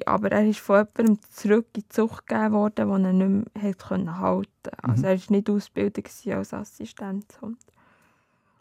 [0.07, 3.63] aber er ist von jemandem zurück in die Zucht gegeben worden, den er nicht mehr
[3.63, 4.83] halten konnte.
[4.83, 5.05] Also mhm.
[5.05, 7.57] er war nicht ausgebildet als Assistenzhund.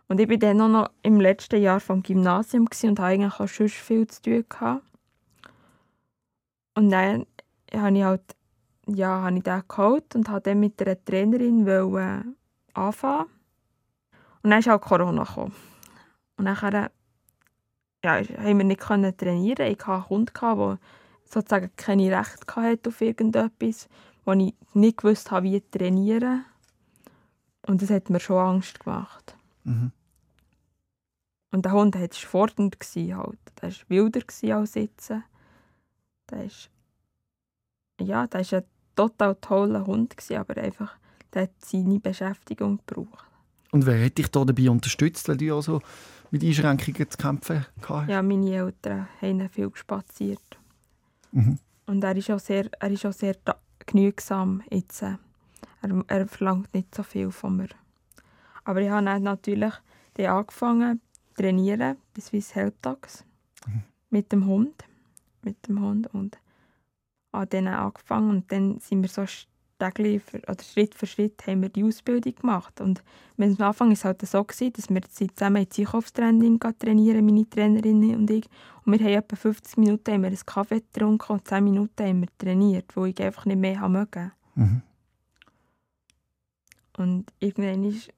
[0.09, 3.71] Und ich war dann noch im letzten Jahr vom Gymnasium und hatte eigentlich auch schon
[3.71, 4.45] viel zu tun.
[4.47, 4.83] Gehabt.
[6.75, 7.25] Und dann
[7.73, 8.37] habe ich halt,
[8.87, 11.67] ja, habe ich den geholt und wollte dann mit einer Trainerin
[12.75, 13.27] anfangen.
[14.45, 15.55] Und dann ist halt Corona gekommen.
[16.37, 16.91] Und dann
[18.05, 19.67] ja, haben wir nicht trainieren.
[19.67, 20.79] Ich hatte einen Hund, der
[21.25, 23.89] sozusagen keine Rechte hatte auf irgendetwas,
[24.27, 26.45] wo ich nicht gewusst habe, wie trainieren.
[27.67, 29.35] Und das hat mir schon Angst gemacht.
[29.65, 29.93] Mhm.
[31.51, 32.77] Und der Hund war fordernd.
[32.95, 33.39] Halt.
[33.63, 34.21] Der war wilder
[34.59, 35.25] als sitzen.
[36.31, 36.69] Der ist,
[37.99, 40.99] ja, der war ein total toller Hund, aber einfach,
[41.33, 43.34] der hat seine Beschäftigung gebraucht.
[43.75, 45.83] Und wer hat dich da dabei unterstützt, weil du also
[46.31, 48.09] mit Einschränkungen zu kämpfen hattest?
[48.09, 50.61] Ja, meine Eltern haben viel gespaziert.
[51.33, 51.59] Mhm.
[51.87, 53.35] Und er ist auch sehr, er ist auch sehr
[53.85, 55.03] genügsam jetzt.
[55.03, 55.19] Er,
[56.07, 57.69] er verlangt nicht so viel von mir.
[58.63, 59.73] Aber ich habe natürlich
[60.19, 61.01] angefangen
[61.37, 63.25] trainieren, bei Swiss Health Dogs,
[63.67, 63.83] mhm.
[64.09, 64.85] mit dem Hund.
[65.43, 66.39] Mit dem Hund und
[67.33, 69.27] habe dann angefangen und dann sind wir so
[69.91, 72.81] Stegli oder Schritt für Schritt haben wir die Ausbildung gemacht.
[72.81, 73.03] Und
[73.39, 78.15] am Anfang war es halt so, gewesen, dass wir zusammen ins Einkaufstraining trainieren, meine Trainerin
[78.15, 78.47] und ich.
[78.85, 82.21] Und wir haben etwa 50 Minuten haben wir einen Kaffee getrunken und 10 Minuten haben
[82.21, 84.33] wir trainiert, wo ich einfach nicht mehr mögen.
[84.55, 84.83] Mhm.
[86.97, 88.11] Und irgendwann ist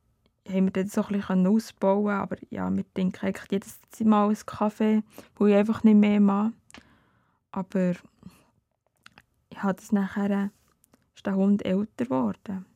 [0.49, 4.47] haben wir das so ein bisschen ausbauen aber ja, wir trinken eigentlich jedes Mal einen
[4.47, 5.03] Kaffee,
[5.35, 6.53] wo ich einfach nicht mehr mache.
[7.51, 7.95] Aber
[9.49, 10.51] ich habe das nachher,
[11.17, 12.67] ist der Hund älter geworden.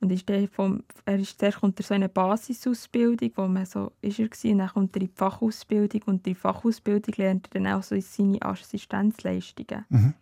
[0.00, 4.20] Und ist der vom, er ist zuerst unter so eine Basisausbildung, wo man so ist
[4.20, 7.60] er gewesen, und dann kommt er in die Fachausbildung und in die Fachausbildung lernt er
[7.60, 9.84] dann auch so seine Assistenzleistungen.
[9.88, 10.14] Mhm.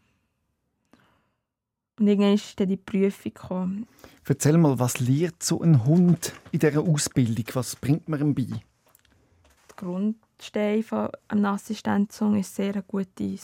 [1.99, 3.87] Und irgendwann ist dann die Prüfung gekommen.
[4.27, 7.45] Erzähl mal, was lernt so ein Hund in dieser Ausbildung?
[7.55, 8.45] Was bringt man ihm bei?
[8.45, 13.37] Der Grundstein von einem Assistenzsong ist sehr eine gute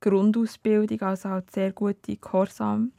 [0.00, 2.92] Grundausbildung, also halt sehr gute Gehorsam,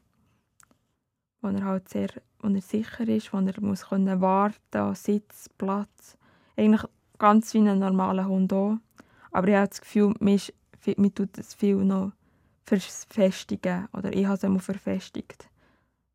[1.44, 2.10] wo er halt sehr
[2.44, 6.18] wo er sicher ist, wo er muss können warten, Sitz, Platz.
[6.58, 6.84] Eigentlich
[7.18, 8.78] ganz wie ein normaler Hund auch.
[9.32, 10.40] Aber ich habe das Gefühl, mir,
[10.98, 12.12] mir tut es viel noch
[12.66, 13.88] verfestigen.
[13.94, 15.50] Oder ich habe es einmal verfestigt.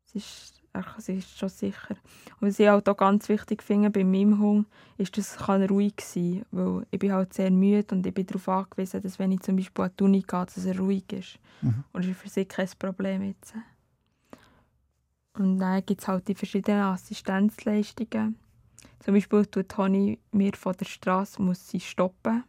[0.05, 0.61] Es ist,
[0.97, 1.95] es ist schon sicher.
[2.39, 5.95] Und was ich halt auch ganz wichtig finde bei meinem Hund, ist, dass es ruhig
[6.01, 6.75] sein kann.
[6.75, 9.55] Weil ich bin halt sehr müde und ich bin darauf angewiesen, dass wenn ich zum
[9.55, 11.39] Beispiel an die Uni gehe, dass er ruhig ist.
[11.61, 11.83] Mhm.
[11.91, 13.53] Und das ist für sie kein Problem jetzt.
[15.39, 18.37] Und dann gibt es halt die verschiedenen Assistenzleistungen.
[18.99, 22.43] Zum Beispiel tut Toni mir von der Straße muss sie stoppen.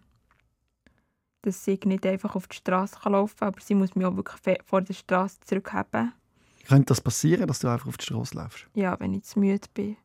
[1.42, 4.58] Dass sie nicht einfach auf die Straße laufen kann, aber sie muss mich auch wirklich
[4.66, 6.12] vor der Straße zurückhaben.
[6.66, 8.66] Könnte das passieren, dass du einfach auf die Straße läufst?
[8.74, 9.96] Ja, wenn ich zu müde bin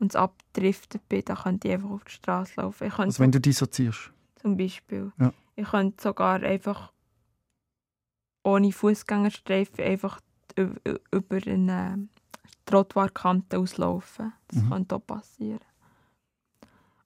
[0.00, 2.88] und es abdriftet bin, dann könnte ich einfach auf die Straße laufen.
[2.88, 4.10] Ich also wenn du dissoziierst?
[4.34, 5.12] Zum Beispiel.
[5.20, 5.32] Ja.
[5.54, 6.92] Ich könnte sogar einfach
[8.42, 10.20] ohne Fußgängerstreifen einfach
[10.56, 12.08] über eine
[12.66, 14.32] Trottoirkante auslaufen.
[14.48, 14.70] Das mhm.
[14.70, 15.60] könnte auch passieren.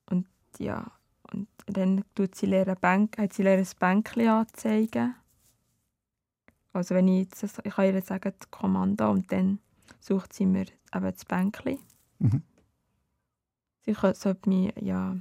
[0.07, 0.27] Und
[0.59, 0.90] ja,
[1.33, 5.14] und dann tut sie leere Bank, hat sie leere Bänkchen anzeigen.
[6.73, 9.61] Also wenn ich jetzt, ich kann ihr sagen, das Kommando, und dann
[10.01, 11.79] sucht sie mir eben das Bänkchen.
[12.18, 12.42] Mhm.
[13.83, 15.16] Sie sollte mir, ja,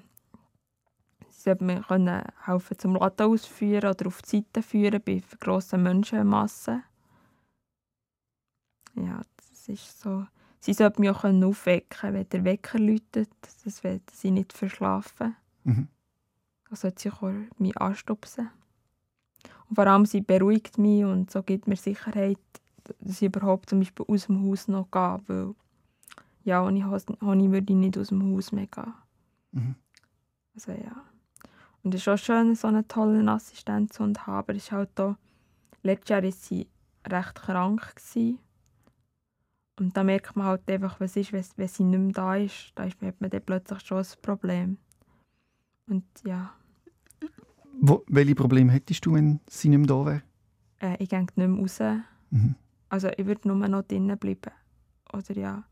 [1.30, 5.84] sie sollte mir können helfen zum Laden ausführen oder auf die Seite führen bei grossen
[5.84, 6.84] Menschenmassen.
[8.96, 9.22] Ja,
[9.70, 10.26] ist so.
[10.60, 13.30] Sie sollte mich auch aufwecken wenn der Wecker läutet,
[13.64, 15.36] dass sie nicht verschlafen.
[15.64, 15.88] Mhm.
[16.68, 18.50] Dann sollte sie auch mich anstupsen.
[19.70, 22.38] Und vor allem, sie beruhigt mich und so gibt mir Sicherheit,
[23.00, 25.56] dass ich überhaupt zum Beispiel aus dem Haus noch gehe, weil
[26.44, 26.90] ja, ohne
[27.22, 28.94] Honey würde ich nicht aus dem Haus mehr gehen.
[29.52, 29.76] Mhm.
[30.56, 31.04] Also ja.
[31.84, 35.00] Und es ist auch schön, so einen tollen Assistenten zu haben, aber es ist halt
[35.00, 35.16] auch,
[35.84, 36.68] letztes Jahr war sie
[37.08, 37.96] recht krank.
[37.96, 38.40] Gewesen.
[39.80, 42.74] Und da merkt man halt einfach, was ist, wenn, wenn sie nicht mehr da ist.
[42.76, 44.78] Da hat man dann plötzlich schon ein Problem.
[45.88, 46.54] Und ja.
[47.80, 50.22] Wo, welche Probleme hättest du, wenn sie nicht mehr da wäre?
[50.82, 51.80] Äh, ich gehe nicht mehr raus.
[52.30, 52.56] Mhm.
[52.90, 54.52] Also ich würde nur noch drinnen bleiben.
[55.14, 55.64] Oder ja,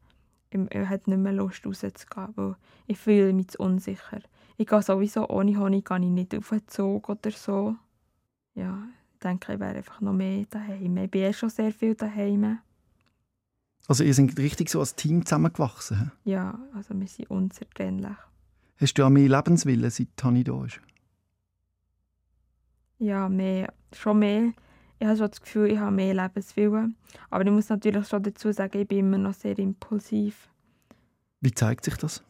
[0.49, 2.55] ich, ich hätte nicht mehr Lust rauszugehen, weil
[2.87, 4.21] ich fühle mich zu unsicher.
[4.55, 7.75] Ich gehe sowieso ohne Honig gehe ich nicht auf den Zug oder so.
[8.55, 10.97] Ja, ich denke, ich wäre einfach noch mehr daheim.
[10.97, 12.59] Ich bin eh schon sehr viel daheim.
[13.87, 16.11] Also ihr seid richtig so als Team zusammengewachsen?
[16.25, 18.17] Ja, also wir sind unzertrennlich.
[18.79, 20.81] Hast du auch mehr Lebenswillen, seit Tani da ist?
[22.99, 24.53] Ja, mehr, schon mehr.
[24.99, 26.95] Ich habe schon das Gefühl, ich habe mehr Lebenswillen.
[27.29, 30.49] Aber ich muss natürlich schon dazu sagen, ich bin immer noch sehr impulsiv.
[31.39, 32.23] Wie zeigt sich das?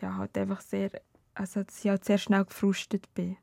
[0.00, 0.90] Ja, halt einfach sehr,
[1.34, 3.36] also dass ich halt sehr schnell gefrustet bin.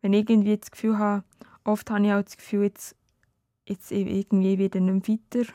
[0.00, 1.24] Wenn ich irgendwie das Gefühl habe,
[1.64, 2.94] oft habe ich auch das Gefühl, jetzt,
[3.66, 5.52] jetzt irgendwie wieder nicht weiter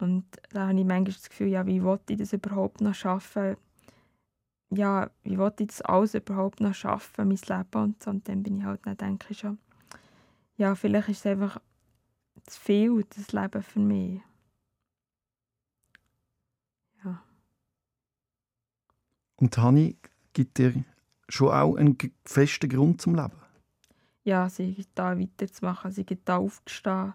[0.00, 3.56] und da habe ich manchmal das Gefühl, ja, wie wollte ich das überhaupt noch schaffen?
[4.70, 8.10] Ja, wie wollte ich das alles überhaupt noch schaffen, mein Leben und so.
[8.10, 9.58] Und dann bin ich halt, dann denke ich schon,
[10.56, 11.60] ja, vielleicht ist es einfach
[12.44, 14.20] zu viel, das Leben für mich.
[17.04, 17.22] Ja.
[19.36, 19.96] Und Hani
[20.32, 20.84] gibt dir
[21.28, 23.32] schon auch einen festen Grund zum Leben?
[24.24, 27.14] Ja, sie da weiterzumachen, sie da aufzustehen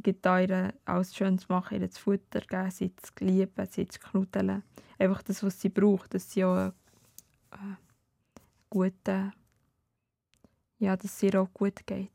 [0.00, 3.98] Gibt ihr alles schön zu machen, ihr zu Futter geben, sie zu lieben, sie zu
[3.98, 4.62] knuddeln.
[4.98, 6.68] Einfach das, was sie braucht, dass sie auch
[7.50, 7.74] äh,
[8.70, 9.32] gute,
[10.78, 12.10] ja, dass es ihr auch gut geht.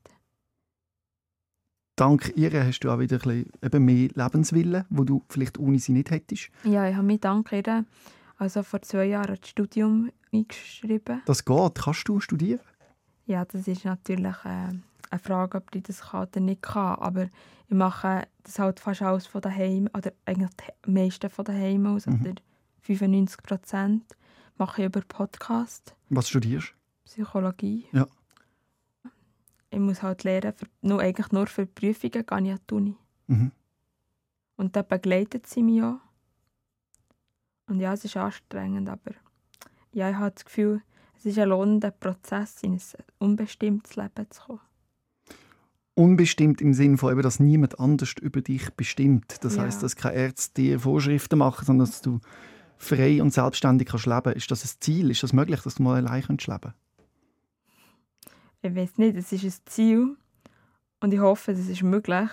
[1.96, 5.92] Dank ihr hast du auch wieder ein bisschen mehr Lebenswillen, wo du vielleicht ohne sie
[5.92, 6.50] nicht hättest.
[6.64, 7.86] Ja, ich habe mich dank ihr
[8.38, 11.22] also vor zwei Jahren das Studium eingeschrieben.
[11.26, 11.76] Das geht.
[11.76, 12.60] Kannst du studieren?
[13.26, 14.74] Ja, das ist natürlich äh,
[15.14, 16.96] eine Frage, ob ich das kann oder nicht kann.
[16.96, 20.50] Aber ich mache das halt fast alles von daheim, oder eigentlich
[20.86, 22.22] die meisten von daheim aus, mhm.
[22.22, 22.34] oder
[22.82, 24.18] 95 Prozent
[24.58, 25.96] mache ich über Podcast.
[26.10, 26.74] Was studierst du?
[27.06, 27.88] Psychologie.
[27.92, 28.08] Ja.
[29.70, 32.98] Ich muss halt lernen, für, nur, eigentlich nur für Prüfungen gehe ich an die Uni.
[33.28, 33.52] Mhm.
[34.56, 36.00] Und da begleitet sie mich auch.
[37.68, 39.12] Und ja, es ist anstrengend, aber
[39.92, 40.82] ja, ich habe das Gefühl,
[41.18, 42.82] es ist ein lohnender Prozess, in ein
[43.20, 44.60] unbestimmtes Leben zu kommen
[45.96, 49.38] unbestimmt im Sinne von, eben, dass niemand anders über dich bestimmt.
[49.42, 49.64] Das ja.
[49.64, 52.20] heißt, dass keine Ärzte dir Vorschriften machen, sondern dass du
[52.78, 54.34] frei und selbstständig kannst leben.
[54.34, 55.12] Ist das ein Ziel?
[55.12, 56.74] Ist das möglich, dass du mal allein kannst leben?
[58.62, 59.16] Ich weiß nicht.
[59.18, 60.18] Es ist ein Ziel
[61.00, 62.30] und ich hoffe, das ist möglich.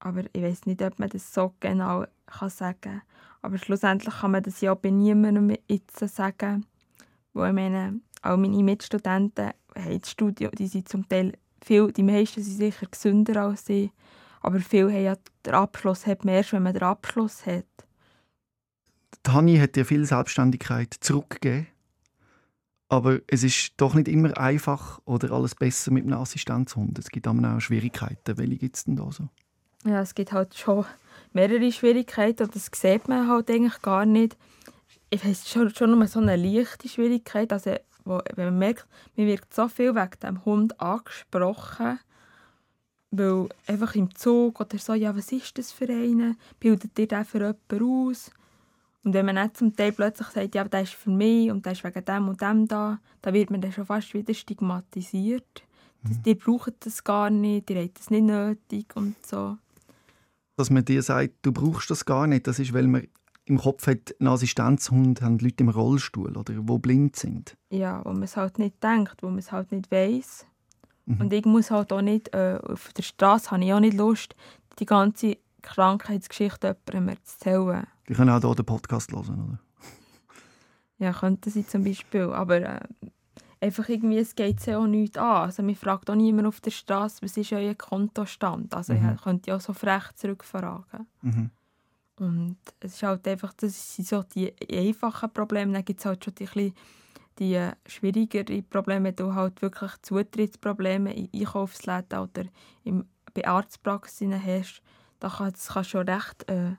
[0.00, 3.02] Aber ich weiß nicht, ob man das so genau kann sagen kann.
[3.42, 6.66] Aber schlussendlich kann man das ja bei niemandem jetzt sagen.
[7.34, 11.32] Wo ich meine, auch meine Mitstudenten haben das Studium, die sind zum Teil
[11.64, 13.90] viel, die meisten sind sicher gesünder als ich,
[14.40, 17.64] aber viele haben ja den Abschluss hat man erst, wenn man den Abschluss hat.
[19.26, 21.66] Hanni hat dir viel Selbstständigkeit zurückgegeben.
[22.88, 26.98] Aber es ist doch nicht immer einfach oder alles besser mit einem Assistenzhund.
[26.98, 28.38] Es gibt auch Schwierigkeiten.
[28.38, 29.28] Welche gibt es denn da so?
[29.84, 30.86] Ja, es gibt halt schon
[31.32, 34.36] mehrere Schwierigkeiten und das sieht man halt eigentlich gar nicht.
[35.10, 37.52] Ich weiß schon, schon nur so eine leichte Schwierigkeit.
[37.52, 37.76] Also
[38.08, 42.00] wo, wenn man merkt, man wird so viel wegen dem Hund angesprochen
[43.10, 46.36] Weil einfach im Zug oder so, ja, was ist das für einen?
[46.58, 48.30] Bildet ihr den für jemanden aus?
[49.04, 51.72] Und wenn man nicht zum Teil plötzlich sagt, ja, der ist für mich und der
[51.72, 55.62] ist wegen dem und dem da, dann wird man dann schon fast wieder stigmatisiert.
[56.02, 56.22] Mhm.
[56.24, 59.56] Die brauchen das gar nicht, die haben das nicht nötig und so.
[60.56, 63.06] Dass man dir sagt, du brauchst das gar nicht, das ist, weil man
[63.48, 67.56] im Kopf hat, einen Assistenzhund haben Leute im Rollstuhl oder wo blind sind.
[67.70, 70.46] Ja, wo man es halt nicht denkt, wo man es halt nicht weiß.
[71.06, 71.20] Mhm.
[71.20, 74.36] Und ich muss halt auch nicht, äh, auf der Straße habe ich auch nicht Lust,
[74.78, 77.86] die ganze Krankheitsgeschichte jemandem zu erzählen.
[78.08, 79.58] Die können auch hier den Podcast hören, oder?
[80.98, 82.30] ja, könnten sie zum Beispiel.
[82.32, 82.80] Aber äh,
[83.60, 85.44] einfach irgendwie, es geht ja auch nichts an.
[85.44, 88.74] Also, man fragt auch niemand auf der Straße, was ist euer Kontostand?
[88.74, 89.14] Also, mhm.
[89.14, 91.06] ich könnte ja auch so frech zurückfragen.
[91.22, 91.50] Mhm.
[92.18, 95.72] Und es ist halt einfach, das sind so die einfachen Probleme.
[95.72, 96.74] Dann gibt es halt schon die,
[97.38, 102.44] die äh, schwierigeren Probleme, wenn du halt wirklich Zutrittsprobleme in Einkaufsläden oder
[102.84, 104.82] im, bei Arztpraxen hast.
[105.20, 106.74] Da kann, das kann schon recht, äh,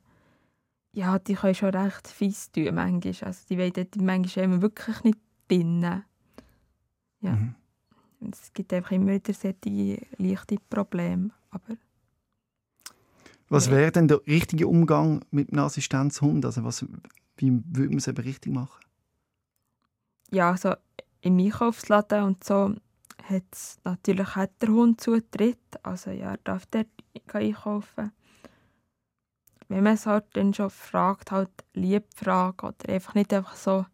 [0.91, 3.29] ja, die können schon recht fies tun manchmal.
[3.29, 6.03] Also die wollen dort manchmal wirklich nicht drinnen.
[7.21, 7.31] Ja.
[7.31, 7.55] Mhm.
[8.31, 11.77] Es gibt einfach immer wieder solche leichte Probleme, aber
[13.49, 16.45] was wäre denn der richtige Umgang mit einem Assistenzhund?
[16.45, 16.85] Also was,
[17.37, 18.79] wie würde man es eben richtig machen?
[20.31, 20.75] Ja, also
[21.21, 22.75] im Einkaufsladen und so
[23.23, 25.59] hat natürlich hat der Hund Zutritt.
[25.83, 26.87] Also ja, er darf dort
[27.33, 28.11] einkaufen.
[29.67, 33.85] Wenn man es halt dann schon fragt, halt lieb fragen oder einfach nicht einfach so,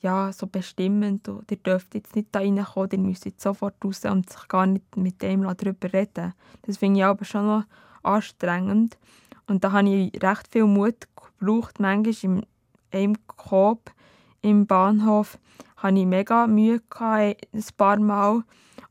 [0.00, 4.30] ja, so bestimmend, ihr dürft jetzt nicht da reinkommen, ihr müsst jetzt sofort raus und
[4.30, 6.32] sich gar nicht mit dem darüber reden.
[6.62, 7.64] Das finde ich aber schon noch
[8.06, 8.98] anstrengend.
[9.46, 11.06] Und da habe ich recht viel Mut
[11.38, 11.80] gebraucht.
[11.80, 12.42] Manchmal
[12.90, 13.92] im, Coop,
[14.42, 15.38] im Bahnhof,
[15.76, 18.42] hatte ich mega Mühe, gehabt, ein paar Mal.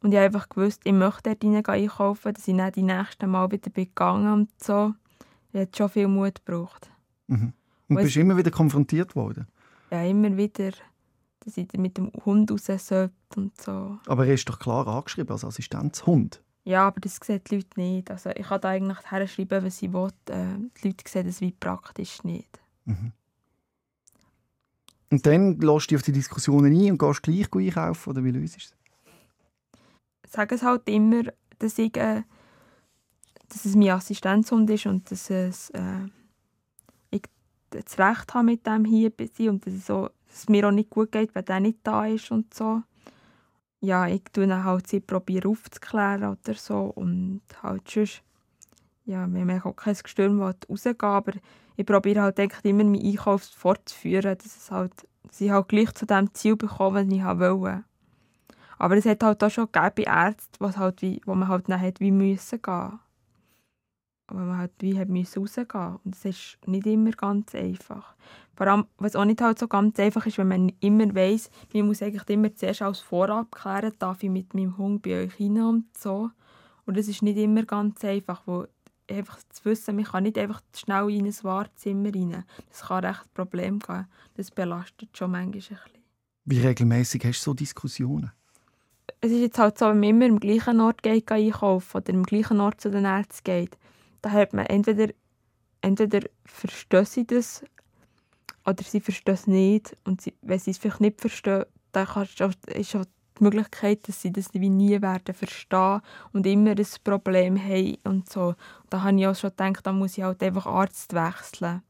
[0.02, 3.52] Und ich einfach gewusst, ich möchte dort rein einkaufen, dass ich dann die nächsten Mal
[3.52, 4.94] wieder gegangen und so.
[5.52, 6.92] Ich habe schon viel Mut gebraucht.
[7.28, 7.54] Mhm.
[7.88, 9.48] Und, und bist du immer wieder konfrontiert worden?
[9.92, 10.72] Ja, immer wieder,
[11.40, 13.98] dass ich mit dem Hund raus sollte und so.
[14.08, 16.42] Aber er ist doch klar angeschrieben als Assistenzhund.
[16.66, 18.10] Ja, aber das sehen die Leute nicht.
[18.10, 20.10] Also ich kann da eigentlich herschreiben, was ich will.
[20.30, 22.60] Äh, die Leute sehen das wie praktisch nicht.
[22.86, 23.12] Mhm.
[25.12, 28.32] Und dann lässt du dich auf die Diskussionen ein und gehst gleich einkaufen, oder wie
[28.32, 28.76] löst du es?
[30.26, 31.24] Ich sage es halt immer,
[31.60, 32.24] dass, ich, äh,
[33.48, 36.08] dass es mein Assistenzhund ist und dass es, äh,
[37.12, 37.22] ich
[37.70, 40.68] das Recht habe, mit dem hier zu sein und dass es, so, dass es mir
[40.68, 42.82] auch nicht gut geht, wenn der nicht da ist und so
[43.86, 48.22] ja, ich dann halt sie probiere aufzuklären oder so und halt sonst,
[49.06, 51.34] ja, wir haben auch kein Gestürm, das rausgehen aber
[51.78, 54.94] ich probiere halt eigentlich immer meinen Einkauf fortzuführen, dass, es halt,
[55.24, 57.84] dass ich halt gleich zu dem Ziel bekomme, das ich wollte.
[58.78, 61.70] Aber es hat halt auch schon gegeben bei Ärzten, was halt wie, wo man halt
[61.70, 63.00] dann hat wie müssen gehen.
[64.28, 66.00] Aber man halt wie hat müssen rausgehen.
[66.04, 68.16] Und es ist nicht immer ganz einfach.
[68.56, 71.88] Vor allem, was auch nicht halt so ganz einfach ist, wenn man immer weiss, man
[71.88, 75.62] muss eigentlich immer zuerst als Vorab klären, darf ich mit meinem Hund bei euch rein
[75.62, 76.32] und so.
[76.86, 78.66] Und das ist nicht immer ganz einfach, wo
[79.10, 82.44] einfach zu wissen, man kann nicht einfach schnell in ein Wartezimmer rein.
[82.70, 84.08] Das kann recht ein Problem geben.
[84.36, 85.78] Das belastet schon manchmal ein bisschen.
[86.46, 88.32] Wie regelmäßig hast du so Diskussionen?
[89.22, 92.24] Es ist jetzt halt so, wenn man immer im gleichen Ort geht, einkaufen oder im
[92.24, 93.78] gleichen Ort zu den Ärzten geht,
[94.26, 95.14] da hat man entweder,
[95.82, 97.64] entweder verstehen sie das
[98.66, 99.96] oder sie verstehen es nicht.
[100.04, 102.08] Und sie, wenn sie es vielleicht nicht verstehen, dann
[102.66, 103.06] ist auch
[103.38, 106.02] die Möglichkeit, dass sie das wie nie werden verstehen
[106.34, 108.48] und immer ein Problem haben und so.
[108.48, 108.56] Und
[108.90, 111.84] da habe ich auch schon gedacht, da muss ich halt einfach Arzt wechseln.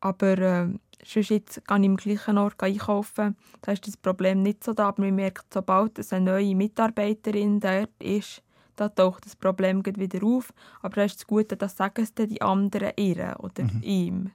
[0.00, 0.68] Aber äh,
[1.04, 4.88] sonst jetzt gehe ich im gleichen Ort einkaufen, da ist das Problem nicht so da,
[4.88, 8.42] aber man merkt, sobald es eine neue Mitarbeiterin dort ist,
[8.76, 10.52] da taucht das Problem wieder auf.
[10.80, 13.82] Aber das ist das Gute, das sagen es dann die anderen ihr oder mhm.
[13.82, 14.30] ihm.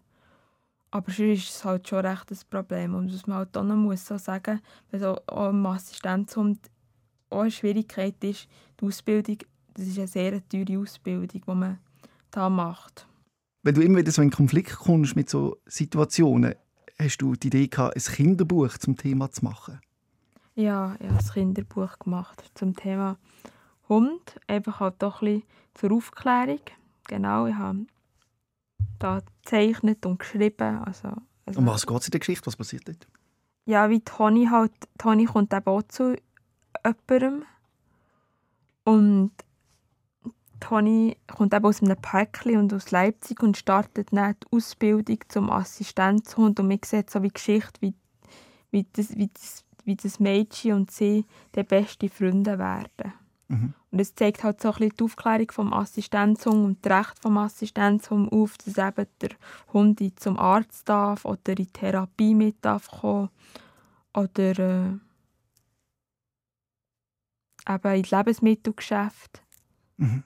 [0.91, 2.95] Aber sonst ist es halt schon recht ein Problem.
[2.95, 6.60] Und was man halt auch noch muss so sagen, wenn so ein Assistenzhund
[7.30, 8.47] auch eine Schwierigkeit ist,
[8.80, 9.39] die Ausbildung,
[9.73, 11.80] das ist eine sehr teure Ausbildung, die man
[12.32, 13.08] da macht.
[13.63, 16.56] Wenn du immer wieder so in Konflikt kommst mit so Situationen,
[17.00, 19.80] hast du die Idee gehabt, ein Kinderbuch zum Thema zu machen?
[20.56, 23.17] Ja, ich habe ein Kinderbuch gemacht zum Thema
[23.89, 25.43] Hund, einfach halt doch ein bisschen
[25.76, 26.62] zur Aufklärung.
[27.08, 27.86] Genau, ich habe
[29.00, 30.84] da gezeichnet und geschrieben.
[30.84, 31.10] Also,
[31.45, 32.45] also um was geht es in der Geschichte?
[32.45, 33.08] Was passiert dort?
[33.65, 36.15] Ja, wie Toni halt, Toni kommt eben auch zu
[36.86, 37.43] jemandem
[38.86, 39.32] und
[40.60, 45.50] Toni kommt eben aus einem Päckchen und aus Leipzig und startet dann die Ausbildung zum
[45.50, 47.93] Assistenzhund und man sieht so wie Geschichte, wie,
[48.71, 53.13] wie, das, wie, das, wie das Mädchen und sie die besten Freunde werden.
[53.47, 53.73] Mhm.
[53.91, 57.38] Und es zeigt halt so ein bisschen die Aufklärung vom Assistenzhund und das Recht vom
[57.38, 59.29] Assistenzhund auf, dass eben der
[59.71, 63.29] Hund zum Arzt darf oder in die Therapie mit darf kommen
[64.13, 64.89] oder äh,
[67.73, 69.41] eben ins Lebensmittelgeschäft.
[69.97, 70.23] Mhm.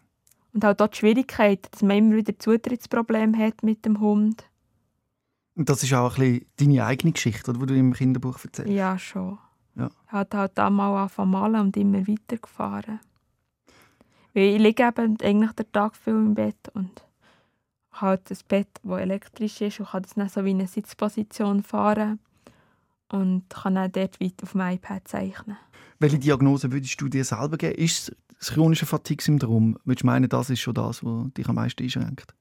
[0.54, 4.44] Und auch dort die Schwierigkeit, dass man immer wieder Zutrittsprobleme hat mit dem Hund.
[5.56, 8.72] Und das ist auch ein bisschen deine eigene Geschichte, die du im Kinderbuch erzählst?
[8.72, 9.38] Ja, schon.
[9.76, 9.90] Ja.
[10.08, 13.00] Habe halt einmal angefangen malen und immer weitergefahren.
[14.34, 17.04] Weil ich liege eben eigentlich den Tag viel im Bett und
[17.92, 21.64] habe halt ein Bett, das elektrisch ist und kann das dann so wie eine Sitzposition
[21.64, 22.20] fahren
[23.10, 25.58] und kann dann dort weit auf dem iPad zeichnen.
[26.00, 27.76] Welche Diagnose würdest du dir selber geben?
[27.76, 29.78] Ist es das chronische Fatigue-Syndrom?
[29.84, 32.34] Würdest du meinen, das ist schon das, was dich am meisten einschränkt?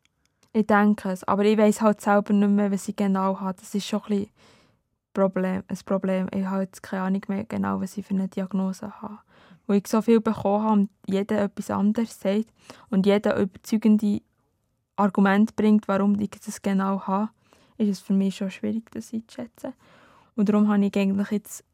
[0.53, 3.59] Ich denke es, aber ich weiß halt selber nicht mehr, was ich genau habe.
[3.61, 4.29] Das ist schon ein,
[5.13, 6.29] Problem, ein Problem.
[6.35, 9.19] Ich habe jetzt keine Ahnung mehr genau, was ich für eine Diagnose habe.
[9.71, 12.53] Wo ich so viel bekommen habe und jeder etwas anderes sagt
[12.89, 14.21] und jeder überzeugende
[14.97, 17.31] Argument bringt, warum ich das genau habe,
[17.77, 19.75] ist es für mich schon schwierig, das einzuschätzen.
[20.35, 21.65] Und darum habe ich eigentlich jetzt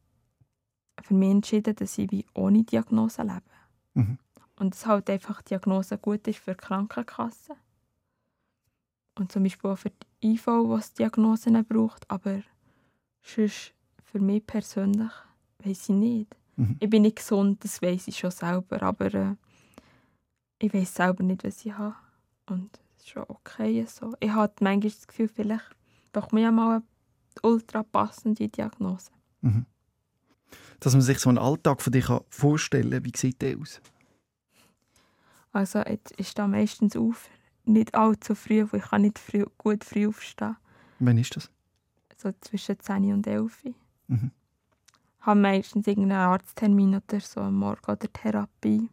[1.01, 3.41] für mich entschieden, dass ich wie ohne Diagnose lebe.
[3.95, 4.19] Mhm.
[4.59, 7.55] Und dass halt einfach Diagnose gut ist für die Krankenkasse.
[9.15, 9.89] Und zum Beispiel auch für
[10.21, 12.07] die IV, was Diagnosen braucht.
[12.11, 12.41] Aber
[13.23, 15.11] sonst für mich persönlich
[15.63, 16.35] weiß ich nicht.
[16.57, 16.75] Mhm.
[16.79, 18.81] Ich bin nicht gesund, das weiß ich schon selber.
[18.81, 19.35] Aber äh,
[20.59, 21.95] ich weiß selber nicht, was ich habe.
[22.47, 24.13] Und das ist schon okay so.
[24.19, 25.75] Ich habe manchmal das Gefühl, vielleicht
[26.11, 26.83] doch mir mal eine
[27.43, 29.11] ultra passende Diagnose.
[29.41, 29.65] Mhm.
[30.79, 33.81] Dass man sich so einen Alltag von dir vorstellen kann, wie sieht der aus?
[35.51, 35.81] Also
[36.17, 37.29] ich stehe meistens auf,
[37.65, 40.55] nicht allzu früh, weil ich kann nicht früh, gut früh aufstehen.
[40.99, 41.51] Wann ist das?
[42.15, 43.63] So zwischen 10 und 11.
[44.07, 44.31] Mhm.
[45.27, 48.89] Ich habe meistens irgendeinen Arzttermin oder so am Morgen oder Therapie.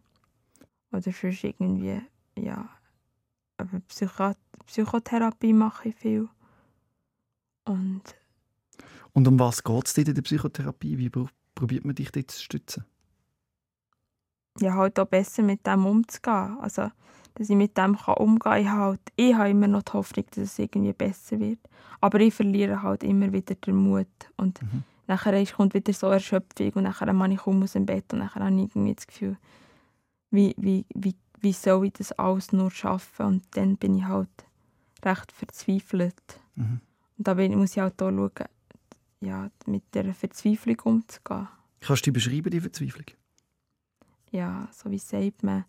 [0.91, 2.01] Oder sonst irgendwie,
[2.37, 2.67] ja,
[4.67, 6.27] Psychotherapie mache ich viel.
[7.63, 8.01] Und,
[9.13, 10.97] und um was geht es in der Psychotherapie?
[10.97, 11.09] Wie
[11.55, 12.83] probiert man dich dort zu stützen?
[14.59, 16.57] Ja, halt auch besser mit dem umzugehen.
[16.59, 16.91] Also,
[17.35, 18.61] dass ich mit dem kann umgehen kann.
[18.61, 21.59] Ich, halt, ich habe immer noch die Hoffnung, dass es irgendwie besser wird.
[22.01, 24.07] Aber ich verliere halt immer wieder den Mut.
[24.35, 24.83] Und mhm.
[25.07, 28.43] Nachher kommt wieder so Erschöpfung und nachher mache ich kaum aus dem Bett und nachher
[28.43, 29.37] habe ich irgendwie das Gefühl,
[30.31, 33.25] wie, wie, wie, wie soll ich das alles nur schaffen?
[33.25, 34.29] Und dann bin ich halt
[35.03, 36.39] recht verzweifelt.
[36.55, 36.81] Mhm.
[37.17, 38.31] Und da muss ich halt auch schauen,
[39.21, 41.47] ja, mit der Verzweiflung umzugehen.
[41.79, 43.05] Kannst du die beschreiben, die Verzweiflung?
[44.31, 45.65] Ja, so wie sagt man,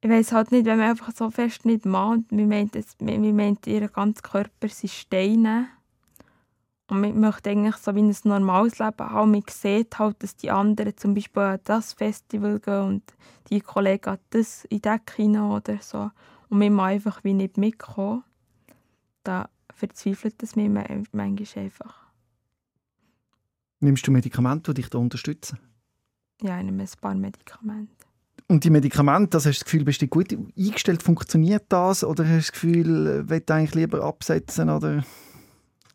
[0.00, 3.66] ich weiß halt nicht, wenn man einfach so fest nicht mahnt, man meint, man meint
[3.68, 5.68] ihr ganzer Körper sind Steine.
[6.92, 9.30] Und man möchte eigentlich so wie ein normales Leben haben.
[9.30, 13.02] Man sieht halt, dass die anderen zum Beispiel an das Festival gehen und
[13.48, 16.10] die Kollegen an das in das Kino oder so.
[16.50, 18.24] Und man mag einfach wie nicht mitkommen.
[19.24, 21.94] Da verzweifelt das mich manchmal einfach.
[23.80, 25.58] Nimmst du Medikamente, die dich da unterstützen?
[26.42, 28.04] Ja, ich nehme ein paar Medikamente.
[28.48, 31.02] Und die Medikamente, das hast du das Gefühl, bist du gut eingestellt?
[31.02, 32.04] Funktioniert das?
[32.04, 34.68] Oder hast du das Gefühl, willst du eigentlich lieber absetzen?
[34.68, 35.02] Oder?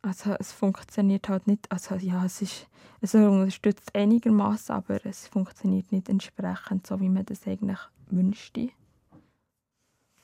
[0.01, 1.71] Also es funktioniert halt nicht.
[1.71, 2.67] Also ja, es ist,
[3.01, 7.79] es unterstützt einigermaßen, aber es funktioniert nicht entsprechend, so wie man das eigentlich
[8.09, 8.69] wünschte.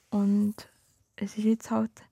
[0.09, 0.55] Und
[1.15, 2.03] es ist jetzt halt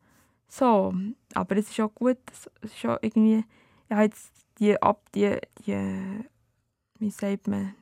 [0.48, 0.94] so.
[1.34, 3.44] Aber es ist auch gut, es ist auch irgendwie,
[3.90, 6.26] ja, jetzt die, ab, die, die,
[7.00, 7.76] wie sagt man,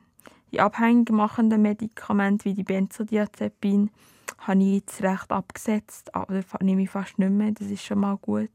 [0.52, 3.92] die abhängig machenden Medikamente wie die Benzodiazepin
[4.40, 7.52] habe ich jetzt recht abgesetzt, aber nehme ich fast nicht mehr.
[7.52, 8.50] Das ist schon mal gut.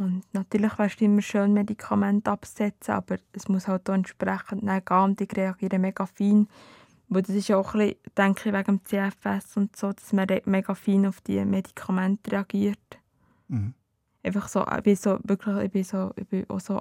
[0.00, 5.20] Und natürlich wäre immer schön, Medikamente absetzen, aber es muss halt auch entsprechend gehen und
[5.20, 6.48] ich reagiere mega fein.
[7.08, 10.26] Weil das ist auch ein bisschen, denke ich, wegen dem CFS und so, dass man
[10.46, 12.98] mega fein auf die Medikamente reagiert.
[13.48, 13.74] Mhm.
[14.22, 16.80] Einfach so, ich bin so, wirklich, ich bin so, ich bin auch so,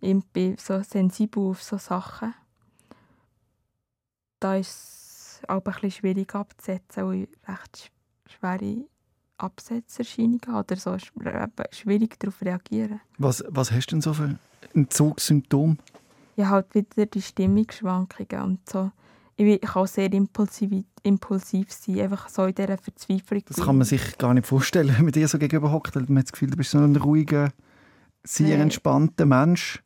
[0.00, 2.34] ich bin so sensibel auf so Sachen
[4.42, 7.92] da ist es auch ein bisschen schwierig abzusetzen, weil ich recht
[8.26, 8.84] schwere
[9.42, 13.00] Absetzerscheinungen oder so schwierig darauf reagieren.
[13.18, 14.38] Was, was hast du denn so für
[14.74, 15.76] Entzugssymptome?
[16.36, 18.90] Ja, halt wieder die Stimmungsschwankungen und so.
[19.36, 23.42] Ich kann sehr impulsiv, impulsiv sein, einfach so in dieser Verzweiflung.
[23.46, 25.94] Das kann man sich gar nicht vorstellen, wenn man dir so gegenüber hockt.
[25.94, 27.50] Man hat das Gefühl, du bist so ein ruhiger,
[28.24, 29.82] sehr entspannter Mensch.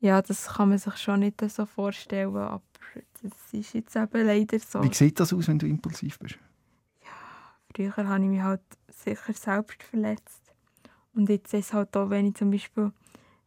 [0.00, 2.62] Ja, das kann man sich schon nicht so vorstellen, aber
[3.22, 4.82] das ist jetzt eben leider so.
[4.82, 6.38] Wie sieht das aus, wenn du impulsiv bist?
[7.78, 10.52] Früher habe ich mich halt sicher selbst verletzt.
[11.14, 12.92] Und jetzt ist es halt auch, wenn ich zum Beispiel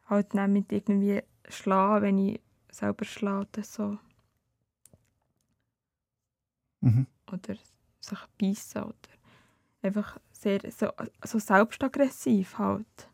[0.08, 2.40] halt nicht mit irgendwie schlage, wenn ich
[2.72, 3.98] selber schlage oder so.
[6.80, 7.08] Mhm.
[7.30, 7.56] oder
[8.00, 8.96] sich beißen oder
[9.84, 10.88] einfach sehr so,
[11.26, 13.10] so selbstaggressiv halt.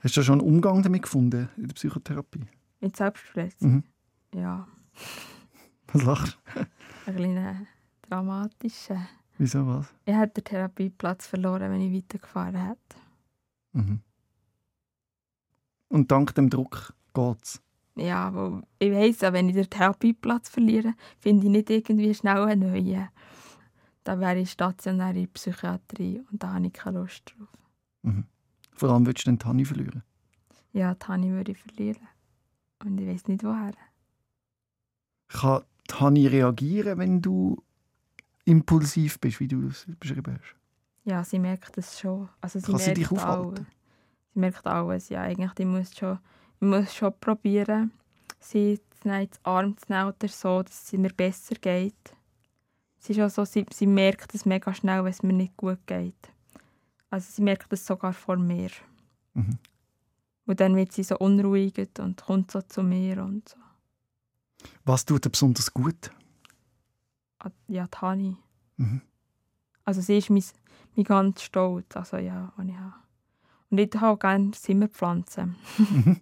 [0.00, 2.44] Hast du schon einen Umgang damit gefunden in der Psychotherapie?
[2.80, 3.82] Mit Selbstverletzung.
[4.32, 4.38] Mhm.
[4.38, 4.68] Ja,
[5.94, 6.60] Was lachst du?
[7.06, 7.66] ein kleiner
[8.02, 9.08] dramatischer.
[9.38, 9.94] Wieso was?
[10.04, 12.96] Ich hätte den Therapieplatz verloren, wenn ich weitergefahren hätte.
[13.72, 14.00] Mhm.
[15.88, 17.62] Und dank dem Druck geht's.
[17.94, 22.72] Ja, weil ich weiss, wenn ich den Therapieplatz verliere, finde ich nicht irgendwie schnell einen
[22.72, 23.08] neuen.
[24.04, 27.48] Da wäre ich stationär in der Psychiatrie und da habe ich keine Lust drauf.
[28.02, 28.24] Mhm.
[28.72, 30.02] Vor allem willst du den Tanni verlieren.
[30.72, 32.06] Ja, Tani würde ich verlieren.
[32.84, 33.72] Und ich weiß nicht woher.
[35.28, 37.62] Kann Tanni reagieren, wenn du
[38.48, 40.54] impulsiv bist, wie du es beschrieben hast?
[41.04, 42.28] Ja, sie merkt das schon.
[42.40, 43.56] Also sie Kann sie merkt dich aufhalten?
[43.56, 43.66] alles.
[44.34, 45.22] Sie merkt alles, ja.
[45.22, 46.18] Eigentlich, ich muss schon,
[46.60, 47.92] ich muss schon probieren,
[48.40, 51.94] sie zu nehmen, Arm zu nehmen oder so, dass es mir besser geht.
[52.98, 55.86] Sie, ist auch so, sie, sie merkt es mega schnell, wenn es mir nicht gut
[55.86, 56.32] geht.
[57.10, 58.70] Also sie merkt es sogar vor mir.
[59.34, 59.58] Mhm.
[60.46, 63.56] Und dann wird sie so unruhig und kommt so zu mir und so.
[64.84, 66.10] Was tut dir besonders gut?
[67.66, 68.36] Ja, Tani.
[68.76, 69.02] Mhm.
[69.84, 70.44] Also sie ist mein,
[70.96, 72.94] mein ganz Stolz, also ja, was ich habe.
[73.70, 75.56] Und ich habe auch gerne Zimmerpflanzen.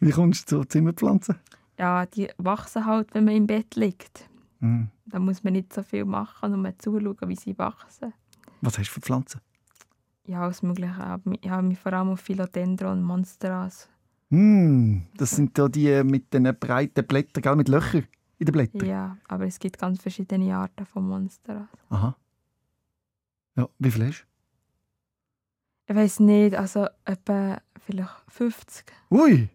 [0.00, 1.36] Wie kommst du zu Zimmerpflanzen?
[1.78, 4.28] Ja, die wachsen halt, wenn man im Bett liegt.
[4.60, 4.88] Mhm.
[5.06, 8.12] Da muss man nicht so viel machen, nur zuschauen, wie sie wachsen.
[8.60, 9.40] Was hast du für Pflanzen?
[10.26, 10.94] Ja, alles Mögliche.
[10.94, 13.88] Aber Ich habe mich vor allem auf Philodendron, Monsteras.
[14.28, 18.06] Mm, das sind da die mit den breiten Blättern, gell, mit Löchern
[18.40, 18.88] in den Blättern.
[18.88, 21.68] Ja, aber es gibt ganz verschiedene Arten von Monsteras.
[21.90, 22.16] Aha.
[23.56, 24.26] Ja, wie viel hast
[25.86, 29.16] Ich weiß nicht, also etwa vielleicht 50 du?
[29.16, 29.48] Ui,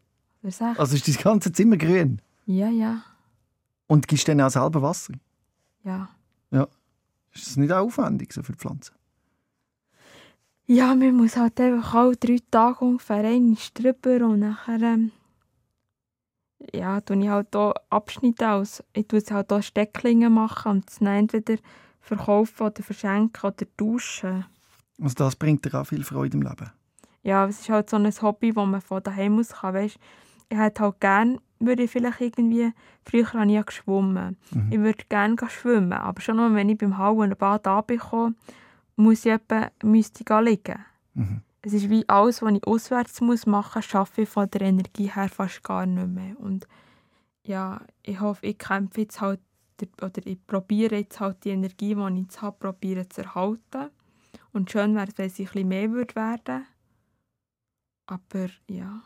[0.43, 0.79] oder 60.
[0.79, 2.21] also ist das ganze Zimmer grün.
[2.45, 3.03] Ja, ja,
[3.87, 5.13] Und gibst du dann auch selber Wasser?
[5.83, 6.09] ja.
[7.33, 8.95] Ist das nicht auch aufwendig, so viele Pflanzen?
[10.67, 15.11] Ja, man muss halt einfach alle drei Tage ungefähr einmal drüber und nachher ähm,
[16.73, 18.83] ja, tue ich halt hier Abschnitte aus.
[18.93, 21.55] Ich tue es halt hier Stecklinge machen und es entweder
[22.01, 24.45] verkaufen oder verschenken oder tauschen.
[25.01, 26.71] Also das bringt dir auch viel Freude im Leben.
[27.23, 29.73] Ja, es ist halt so ein Hobby, das man von daheim aus kann.
[29.73, 29.97] Weißt,
[30.49, 32.71] ich hätte halt gerne, würde ich vielleicht irgendwie,
[33.03, 34.37] früher habe ich ja geschwommen.
[34.51, 34.71] Mhm.
[34.71, 38.35] Ich würde gerne schwimmen, aber schon nur, wenn ich beim Hallenbad anbekomme,
[38.95, 40.85] muss ich etwa, müsste ich liegen.
[41.15, 41.41] Mhm.
[41.65, 45.11] Es ist wie alles, was ich auswärts muss machen muss, schaffe ich von der Energie
[45.11, 46.39] her fast gar nicht mehr.
[46.39, 46.67] Und
[47.43, 49.39] ja, ich hoffe, ich kämpfe jetzt halt,
[49.79, 53.89] der- oder ich probiere jetzt halt die Energie, die ich jetzt habe, probiere zu erhalten.
[54.53, 56.13] Und schön wäre es, wenn sie ein bisschen mehr würde
[58.05, 59.01] Aber ja.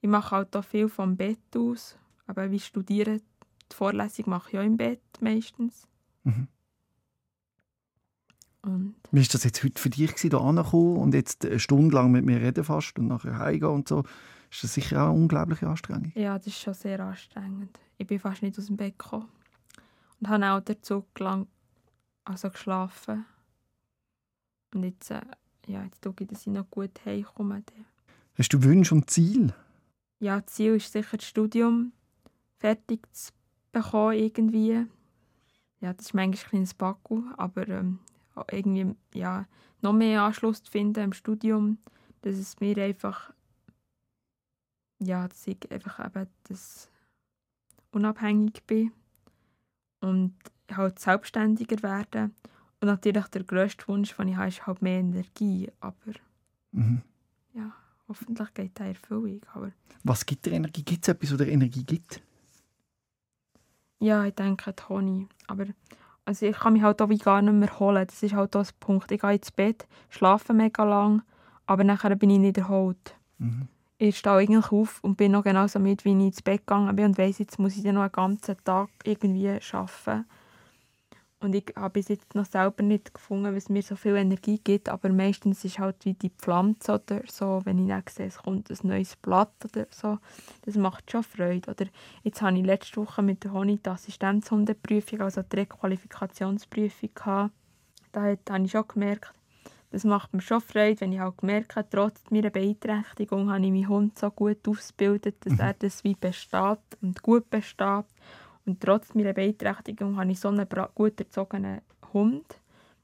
[0.00, 1.98] Ich mache halt auch viel vom Bett aus.
[2.28, 3.20] Aber wie studieren,
[3.72, 5.88] die Vorlesung mache ich auch im Bett meistens.
[6.22, 6.46] Mhm.
[8.62, 12.12] Und Wie war das jetzt heute für dich, hier anzukommen und jetzt eine Stunde lang
[12.12, 14.04] mit mir reden fast und nachher heimgehen und so?
[14.50, 16.12] Ist das sicher auch eine unglaubliche Anstrengung?
[16.14, 17.78] Ja, das ist schon sehr anstrengend.
[17.98, 19.28] Ich bin fast nicht aus dem Bett gekommen.
[20.20, 21.48] Und habe auch den Zug lang
[22.24, 23.24] also geschlafen.
[24.74, 25.20] Und jetzt, äh,
[25.66, 27.62] ja, jetzt schaue ich, dass ich noch gut heimkomme.
[28.38, 29.54] Hast du Wünsche und Ziele?
[30.20, 31.92] Ja, das Ziel ist sicher, das Studium
[32.58, 33.32] fertig zu
[33.72, 34.86] bekommen irgendwie.
[35.80, 37.98] Ja, das ist manchmal ein kleines Backel, aber ähm,
[38.50, 39.46] irgendwie ja,
[39.80, 41.78] noch mehr Anschluss zu finden im Studium,
[42.22, 43.32] dass es mir einfach,
[45.00, 46.88] ja, dass ich einfach eben das
[47.90, 48.92] unabhängig bin
[50.00, 50.34] und
[50.70, 52.34] halt selbstständiger werden.
[52.80, 56.12] Und natürlich der grösste Wunsch, den ich habe, ist halt mehr Energie, aber
[56.72, 57.02] Mhm.
[57.52, 57.72] ja,
[58.08, 59.40] hoffentlich geht in Erfüllung.
[59.52, 59.72] Aber
[60.04, 60.82] Was gibt dir Energie?
[60.82, 62.22] Gibt es etwas, das dir Energie gibt?
[64.00, 65.28] Ja, ich denke Toni.
[65.46, 65.66] Aber
[66.24, 68.06] also ich kann mich halt auch wie gar nicht mehr holen.
[68.06, 69.10] Das ist halt auch das Punkt.
[69.10, 71.22] Ich gehe ins Bett, schlafe mega lang,
[71.66, 73.16] aber nachher bin ich nicht erholt.
[73.38, 73.68] Mhm.
[73.98, 77.06] Ich stehe eigentlich auf und bin noch genauso mit, wie ich ins Bett gegangen bin
[77.06, 80.26] und weiss, jetzt muss ich dann noch einen ganzen Tag irgendwie arbeiten.
[81.42, 84.88] Und ich habe bis jetzt noch selber nicht gefunden, was mir so viel Energie gibt,
[84.88, 88.70] aber meistens ist halt wie die Pflanze oder so, wenn ich dann sehe, es kommt
[88.70, 90.18] ein neues Blatt oder so,
[90.64, 91.70] das macht schon Freude.
[91.72, 91.86] Oder
[92.22, 97.52] jetzt habe ich letzte Woche mit der Honig die Assistenzhundeprüfung, also die Requalifikationsprüfung gehabt.
[98.12, 99.32] Da habe ich schon gemerkt,
[99.90, 103.72] das macht mir schon Freude, wenn ich halt gemerkt habe, trotz meiner Beeinträchtigung habe ich
[103.72, 108.06] meinen Hund so gut ausgebildet, dass er das wie besteht und gut besteht.
[108.64, 111.80] Und trotz meiner Beeinträchtigung habe ich so einen gut erzogenen
[112.12, 112.44] Hund.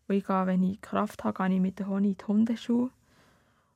[0.07, 2.91] Und ich gehe, wenn ich Kraft habe, gehe ich mit der Honig in die Hundeschule.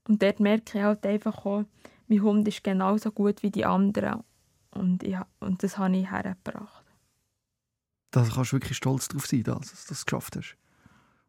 [0.08, 1.64] Und dort merke ich halt einfach auch,
[2.08, 4.22] mein Hund ist genauso gut wie die anderen.
[4.70, 6.84] Und, ich, und das habe ich hergebracht.
[8.10, 10.56] da kannst du wirklich stolz drauf sein, dass du das geschafft hast.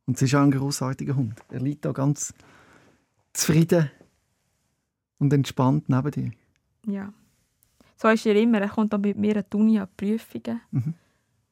[0.05, 1.39] Und es ist auch ein großartiger Hund.
[1.49, 2.33] Er liegt da ganz
[3.33, 3.89] zufrieden
[5.17, 6.31] und entspannt neben dir.
[6.85, 7.13] Ja.
[7.95, 8.61] So ist er immer.
[8.61, 10.61] Er kommt auch mit mir an die Uni an die Prüfungen.
[10.71, 10.93] Mhm.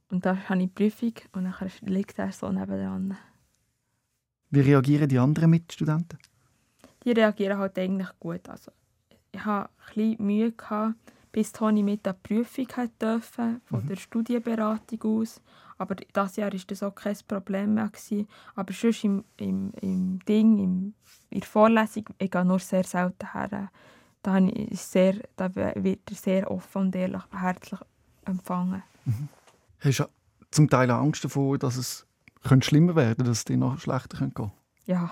[0.09, 3.17] Und da habe ich die Prüfung und dann liegt er so nebenan.
[4.49, 6.19] Wie reagieren die anderen Mitstudenten?
[7.05, 8.47] Die reagieren halt eigentlich gut.
[8.49, 8.71] Also,
[9.31, 10.95] ich hatte ein bisschen Mühe, gehabt,
[11.31, 12.67] bis Toni mit der Prüfung
[12.99, 13.87] durfte, von mhm.
[13.87, 15.41] der Studienberatung aus.
[15.77, 17.87] Aber das Jahr war das auch kein Problem mehr.
[17.87, 18.27] Gewesen.
[18.55, 20.93] Aber sonst im, im, im Ding, im,
[21.29, 23.71] in der Vorlesung, ich gehe nur sehr selten her.
[24.23, 24.39] Da,
[24.73, 27.79] sehr, da wird er sehr offen und ehrlich, herzlich
[28.25, 28.83] empfangen.
[29.05, 29.29] Mhm.
[29.79, 30.05] Hast du
[30.51, 32.05] zum Teil Angst davor, dass es
[32.43, 34.51] könnte schlimmer werden könnte, dass es dir noch schlechter gehen könnte?
[34.85, 35.11] Ja.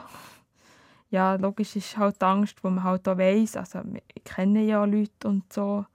[1.12, 3.58] Ja, logisch ist halt die Angst, die man halt auch weiss.
[3.58, 3.82] Also,
[4.14, 5.86] ich kenne ja Leute und so.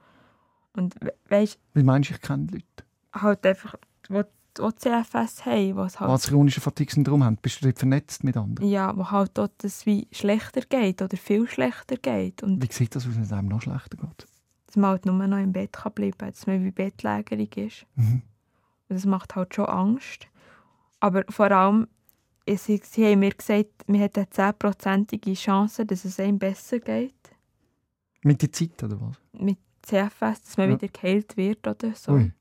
[0.72, 0.96] Und
[1.28, 2.64] weißt, Wie meinst du, ich kenne Leute?
[3.12, 3.76] Halt einfach,
[4.08, 4.22] die,
[4.58, 5.76] die CFS haben.
[5.76, 7.36] Was halt, Was chronische Fatigue-Syndrom haben.
[7.36, 8.68] Bist du dort vernetzt mit anderen?
[8.68, 12.42] Ja, wo halt dort das wie schlechter geht oder viel schlechter geht.
[12.42, 14.26] Und wie sieht das aus, wenn es einem noch schlechter geht?
[14.66, 17.86] Dass man halt nur noch im Bett bleiben kann, dass man wie bettlägerig ist.
[17.96, 18.22] Mhm.
[18.88, 20.26] Und das macht halt schon Angst.
[21.00, 21.88] Aber vor allem,
[22.46, 27.14] sie, sie haben mir gesagt, man hat eine 10%ige Chance, dass es einem besser geht.
[28.22, 29.16] Mit der Zeit, oder was?
[29.32, 30.76] Mit CFS, dass man ja.
[30.80, 32.12] wieder geheilt wird oder so.
[32.12, 32.32] Ui.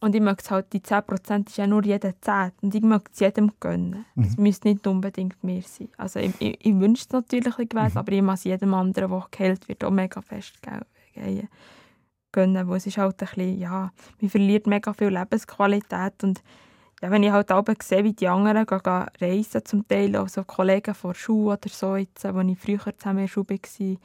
[0.00, 2.52] Und ich möchte halt, die 10% ist ja nur jeder 10.
[2.62, 4.04] Und ich möchte es jedem gönnen.
[4.16, 4.42] Es mhm.
[4.44, 5.88] müsste nicht unbedingt mehr sein.
[5.96, 7.98] Also ich, ich, ich wünsche es natürlich gewesen, mhm.
[7.98, 10.54] aber ich muss jedem anderen, der geheilt wird, auch mega fest
[12.30, 13.90] gönnen, wo es ist halt ein bisschen, ja,
[14.20, 16.42] man verliert mega viel Lebensqualität und
[17.00, 20.42] ja, wenn ich halt auch sehe, wie die anderen gehen, gehen reisen zum Teil, also
[20.44, 23.96] Kollegen von der Schule oder so, jetzt, wo ich früher zusammen in der Schule war,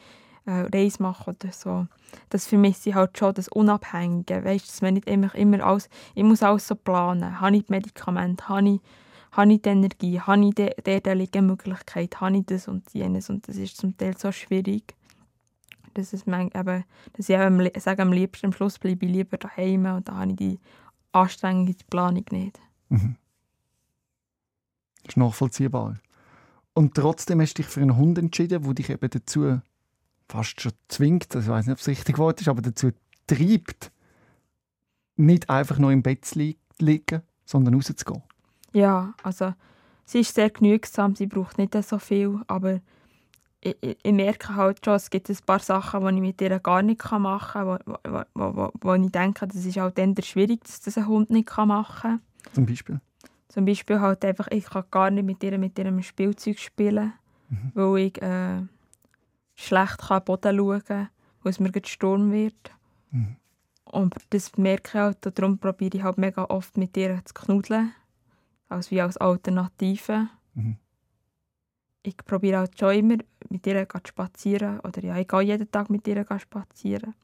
[0.45, 1.87] äh, Reise machen oder so.
[2.29, 6.23] Das vermisse ich halt schon, das Unabhängige, weißt, dass man nicht immer, immer alles, ich
[6.23, 8.79] muss alles so planen, habe ich Medikamente, habe ich,
[9.31, 13.47] habe ich die Energie, habe ich die, die Möglichkeit, habe ich das und jenes und
[13.47, 14.95] das ist zum Teil so schwierig
[15.93, 16.83] dass, es mein, eben,
[17.13, 20.31] dass ich eben, sage, am liebsten am Schluss bleibe ich lieber daheim und da habe
[20.31, 20.59] ich die
[21.11, 22.59] anstrengende Planung nicht.
[22.89, 23.15] Mhm.
[25.03, 25.99] Das ist nachvollziehbar.
[26.73, 29.61] Und trotzdem hast du dich für einen Hund entschieden, der dich eben dazu
[30.33, 32.89] fast schon zwingt, also ich weiß nicht, ob es richtig Wort ist, aber dazu
[33.27, 33.91] treibt,
[35.15, 38.23] nicht einfach nur im Bett zu liegen, sondern rauszugehen.
[38.73, 39.53] Ja, also
[40.05, 42.81] sie ist sehr genügsam, sie braucht nicht so viel, aber
[43.61, 46.81] ich, ich, merke halt schon, es gibt ein paar Sachen, die ich mit ihr gar
[46.81, 50.81] nicht machen kann, wo, wo, wo, wo ich denke, das ist halt dann schwierig, dass
[50.81, 52.21] das ein Hund nicht machen kann.
[52.53, 52.99] Zum Beispiel?
[53.49, 57.13] Zum Beispiel halt einfach, ich kann gar nicht mit ihr mit ihrem Spielzeug spielen,
[57.49, 57.71] mhm.
[57.75, 58.63] weil ich äh,
[59.55, 61.09] schlecht kann Boden schauen kann,
[61.41, 62.71] weil es mir Sturm wird.
[63.11, 63.37] Mhm.
[63.85, 67.93] Und das merke ich halt, darum probiere ich halt mega oft mit ihr zu knuddeln,
[68.69, 70.29] als wie als Alternative.
[70.55, 70.77] Mhm
[72.03, 73.17] ich probiere halt schon immer
[73.49, 74.79] mit ihr zu spazieren.
[74.81, 77.15] Oder ja, ich gehe jeden Tag mit ihr spazieren.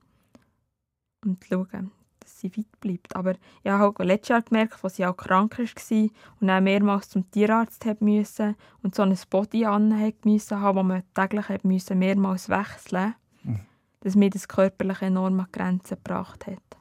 [1.24, 1.92] Und schauen,
[2.30, 3.16] dass sie weit bleibt.
[3.16, 6.10] Aber ich habe halt letztes Jahr gemerkt, als sie auch krank war
[6.40, 11.64] und dann mehrmals zum Tierarzt musste und so ein Body an musste, wo man täglich
[11.64, 13.60] musste, mehrmals wechseln mhm.
[14.02, 16.78] dass mir das körperlich enorm an Grenzen gebracht hat.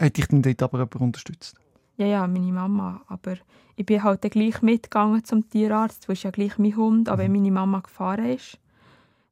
[0.00, 1.56] Hat dich denn dort aber jemand unterstützt?
[1.96, 3.02] Ja, ja, meine Mama.
[3.06, 3.36] Aber
[3.76, 7.32] ich bin halt gleich mitgegangen zum Tierarzt, weil ist ja gleich mein Hund, aber mhm.
[7.32, 8.58] meine Mama gefahren ist.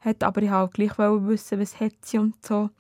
[0.00, 2.70] Hat, aber ich wollte gleich wissen, was hat sie und so.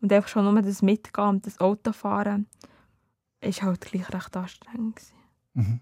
[0.00, 2.46] Und einfach schon nur das Mitgehen und das Autofahren
[3.40, 5.00] war halt gleich recht anstrengend.
[5.54, 5.80] Mhm.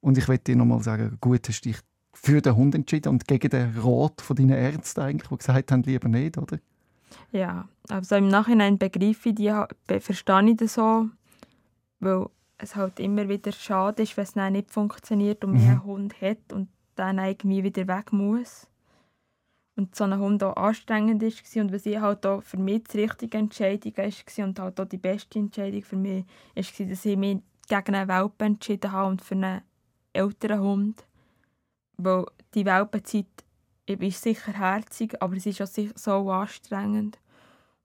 [0.00, 1.80] Und ich möchte dir nochmal sagen, gut hast du dich
[2.12, 5.82] für den Hund entschieden und gegen den Rat von deinen Ärzten eigentlich, die gesagt haben,
[5.82, 6.58] lieber nicht, oder?
[7.32, 9.52] Ja, also im Nachhinein begreife ich die,
[10.00, 11.08] verstehe ich das so
[12.04, 12.26] weil
[12.58, 15.70] es halt immer wieder schade ist, wenn es nicht funktioniert und man mhm.
[15.70, 18.68] einen Hund hat und dann irgendwie wieder weg muss.
[19.76, 23.00] Und so ein Hund auch anstrengend war und was ich halt auch für mich die
[23.00, 27.38] richtige Entscheidung war und halt auch die beste Entscheidung für mich war, dass ich mich
[27.68, 29.62] gegen einen Welpen entschieden habe und für einen
[30.12, 31.04] älteren Hund.
[31.96, 33.26] Weil die Welpenzeit
[33.86, 37.18] ist sicher herzig, aber es ist auch so anstrengend.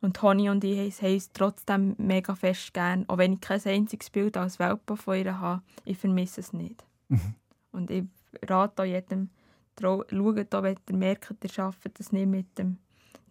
[0.02, 3.04] Und Toni und ich haben es trotzdem mega fest gern.
[3.10, 6.86] Auch wenn ich kein einziges Bild als Welpe von ihr habe, ich vermisse es nicht.
[7.10, 7.36] Mhm.
[7.72, 8.06] Und ich
[8.48, 9.30] rate auch jedem,
[9.80, 12.78] schaut auch, wenn ihr merkt, ihr schafft das nicht mit dem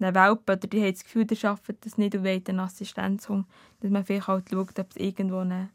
[0.00, 3.46] einem Welpen oder ihr habt das Gefühl, ihr schafft das nicht und wollt einen Assistenzhund,
[3.80, 5.70] dass man vielleicht halt schaut, ob es irgendwo einen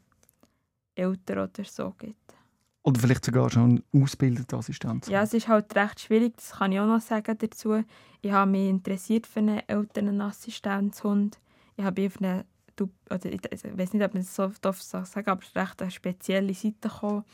[0.94, 2.16] Eltern oder so gibt.
[2.82, 5.08] Oder vielleicht sogar schon ausgebildete Assistenz.
[5.08, 7.82] Ja, es ist halt recht schwierig, das kann ich auch noch sagen dazu.
[8.20, 11.38] Ich habe mich interessiert für einen Elternassistenzhund.
[11.76, 12.44] Ich habe auf eine
[13.08, 15.80] oder ich, ich weiß nicht, ob man es so darf sagen aber es ist recht
[15.80, 17.24] eine spezielle Seite gekommen,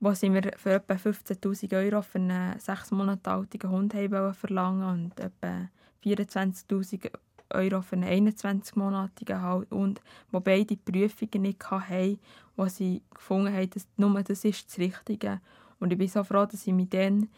[0.00, 5.04] wo sie mir für etwa 15'000 Euro für einen sechs Monate alten Hund haben verlangen
[5.04, 5.68] und etwa
[6.04, 7.10] 24'000
[7.50, 12.18] Euro für einen 21-monatigen Hund, wo beide Prüfungen nicht hatten,
[12.56, 15.40] wo sie gefunden haben, dass nur das ist das Richtige.
[15.80, 17.28] Und ich bin so froh, dass ich mich dann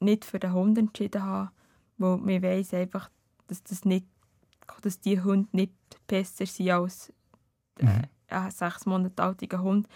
[0.00, 1.50] nicht für den Hund entschieden habe,
[1.98, 3.10] weil man weiss einfach,
[3.46, 4.06] dass, das nicht,
[4.82, 5.72] dass die Hunde nicht
[6.06, 7.12] besser sind als
[7.80, 8.02] mhm.
[8.28, 9.88] ein sechs Monate alter Hund.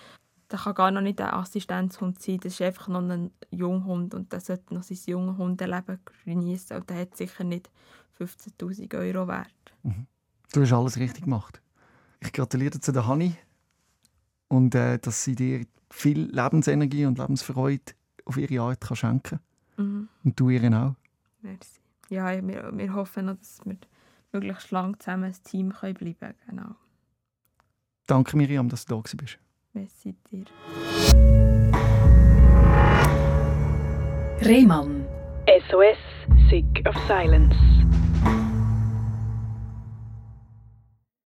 [0.48, 4.32] Das kann gar noch nicht ein Assistenzhund sein, das ist einfach noch ein Junghund und
[4.32, 7.70] der sollte noch sein junges Hundeleben genießen und der hat sicher nicht
[8.18, 9.74] 15'000 Euro wert.
[9.82, 10.06] Mhm.
[10.52, 11.60] Du hast alles richtig gemacht.
[12.20, 13.36] Ich gratuliere zu der Hanni
[14.48, 17.92] und äh, dass sie dir viel Lebensenergie und Lebensfreude
[18.24, 19.40] auf ihre Art kann schenken
[19.76, 20.08] mhm.
[20.24, 20.94] Und du ihr auch.
[21.42, 21.80] Merci.
[22.08, 23.76] Ja, wir, wir hoffen noch, dass wir
[24.32, 26.34] möglichst lang zusammen ein Team können bleiben können.
[26.48, 26.74] Genau.
[28.06, 29.38] Danke Miriam, dass du da bist.
[29.78, 30.44] Merci dir.
[34.40, 35.06] Rehmann.
[35.46, 35.98] SOS,
[36.50, 37.54] Sick of Silence.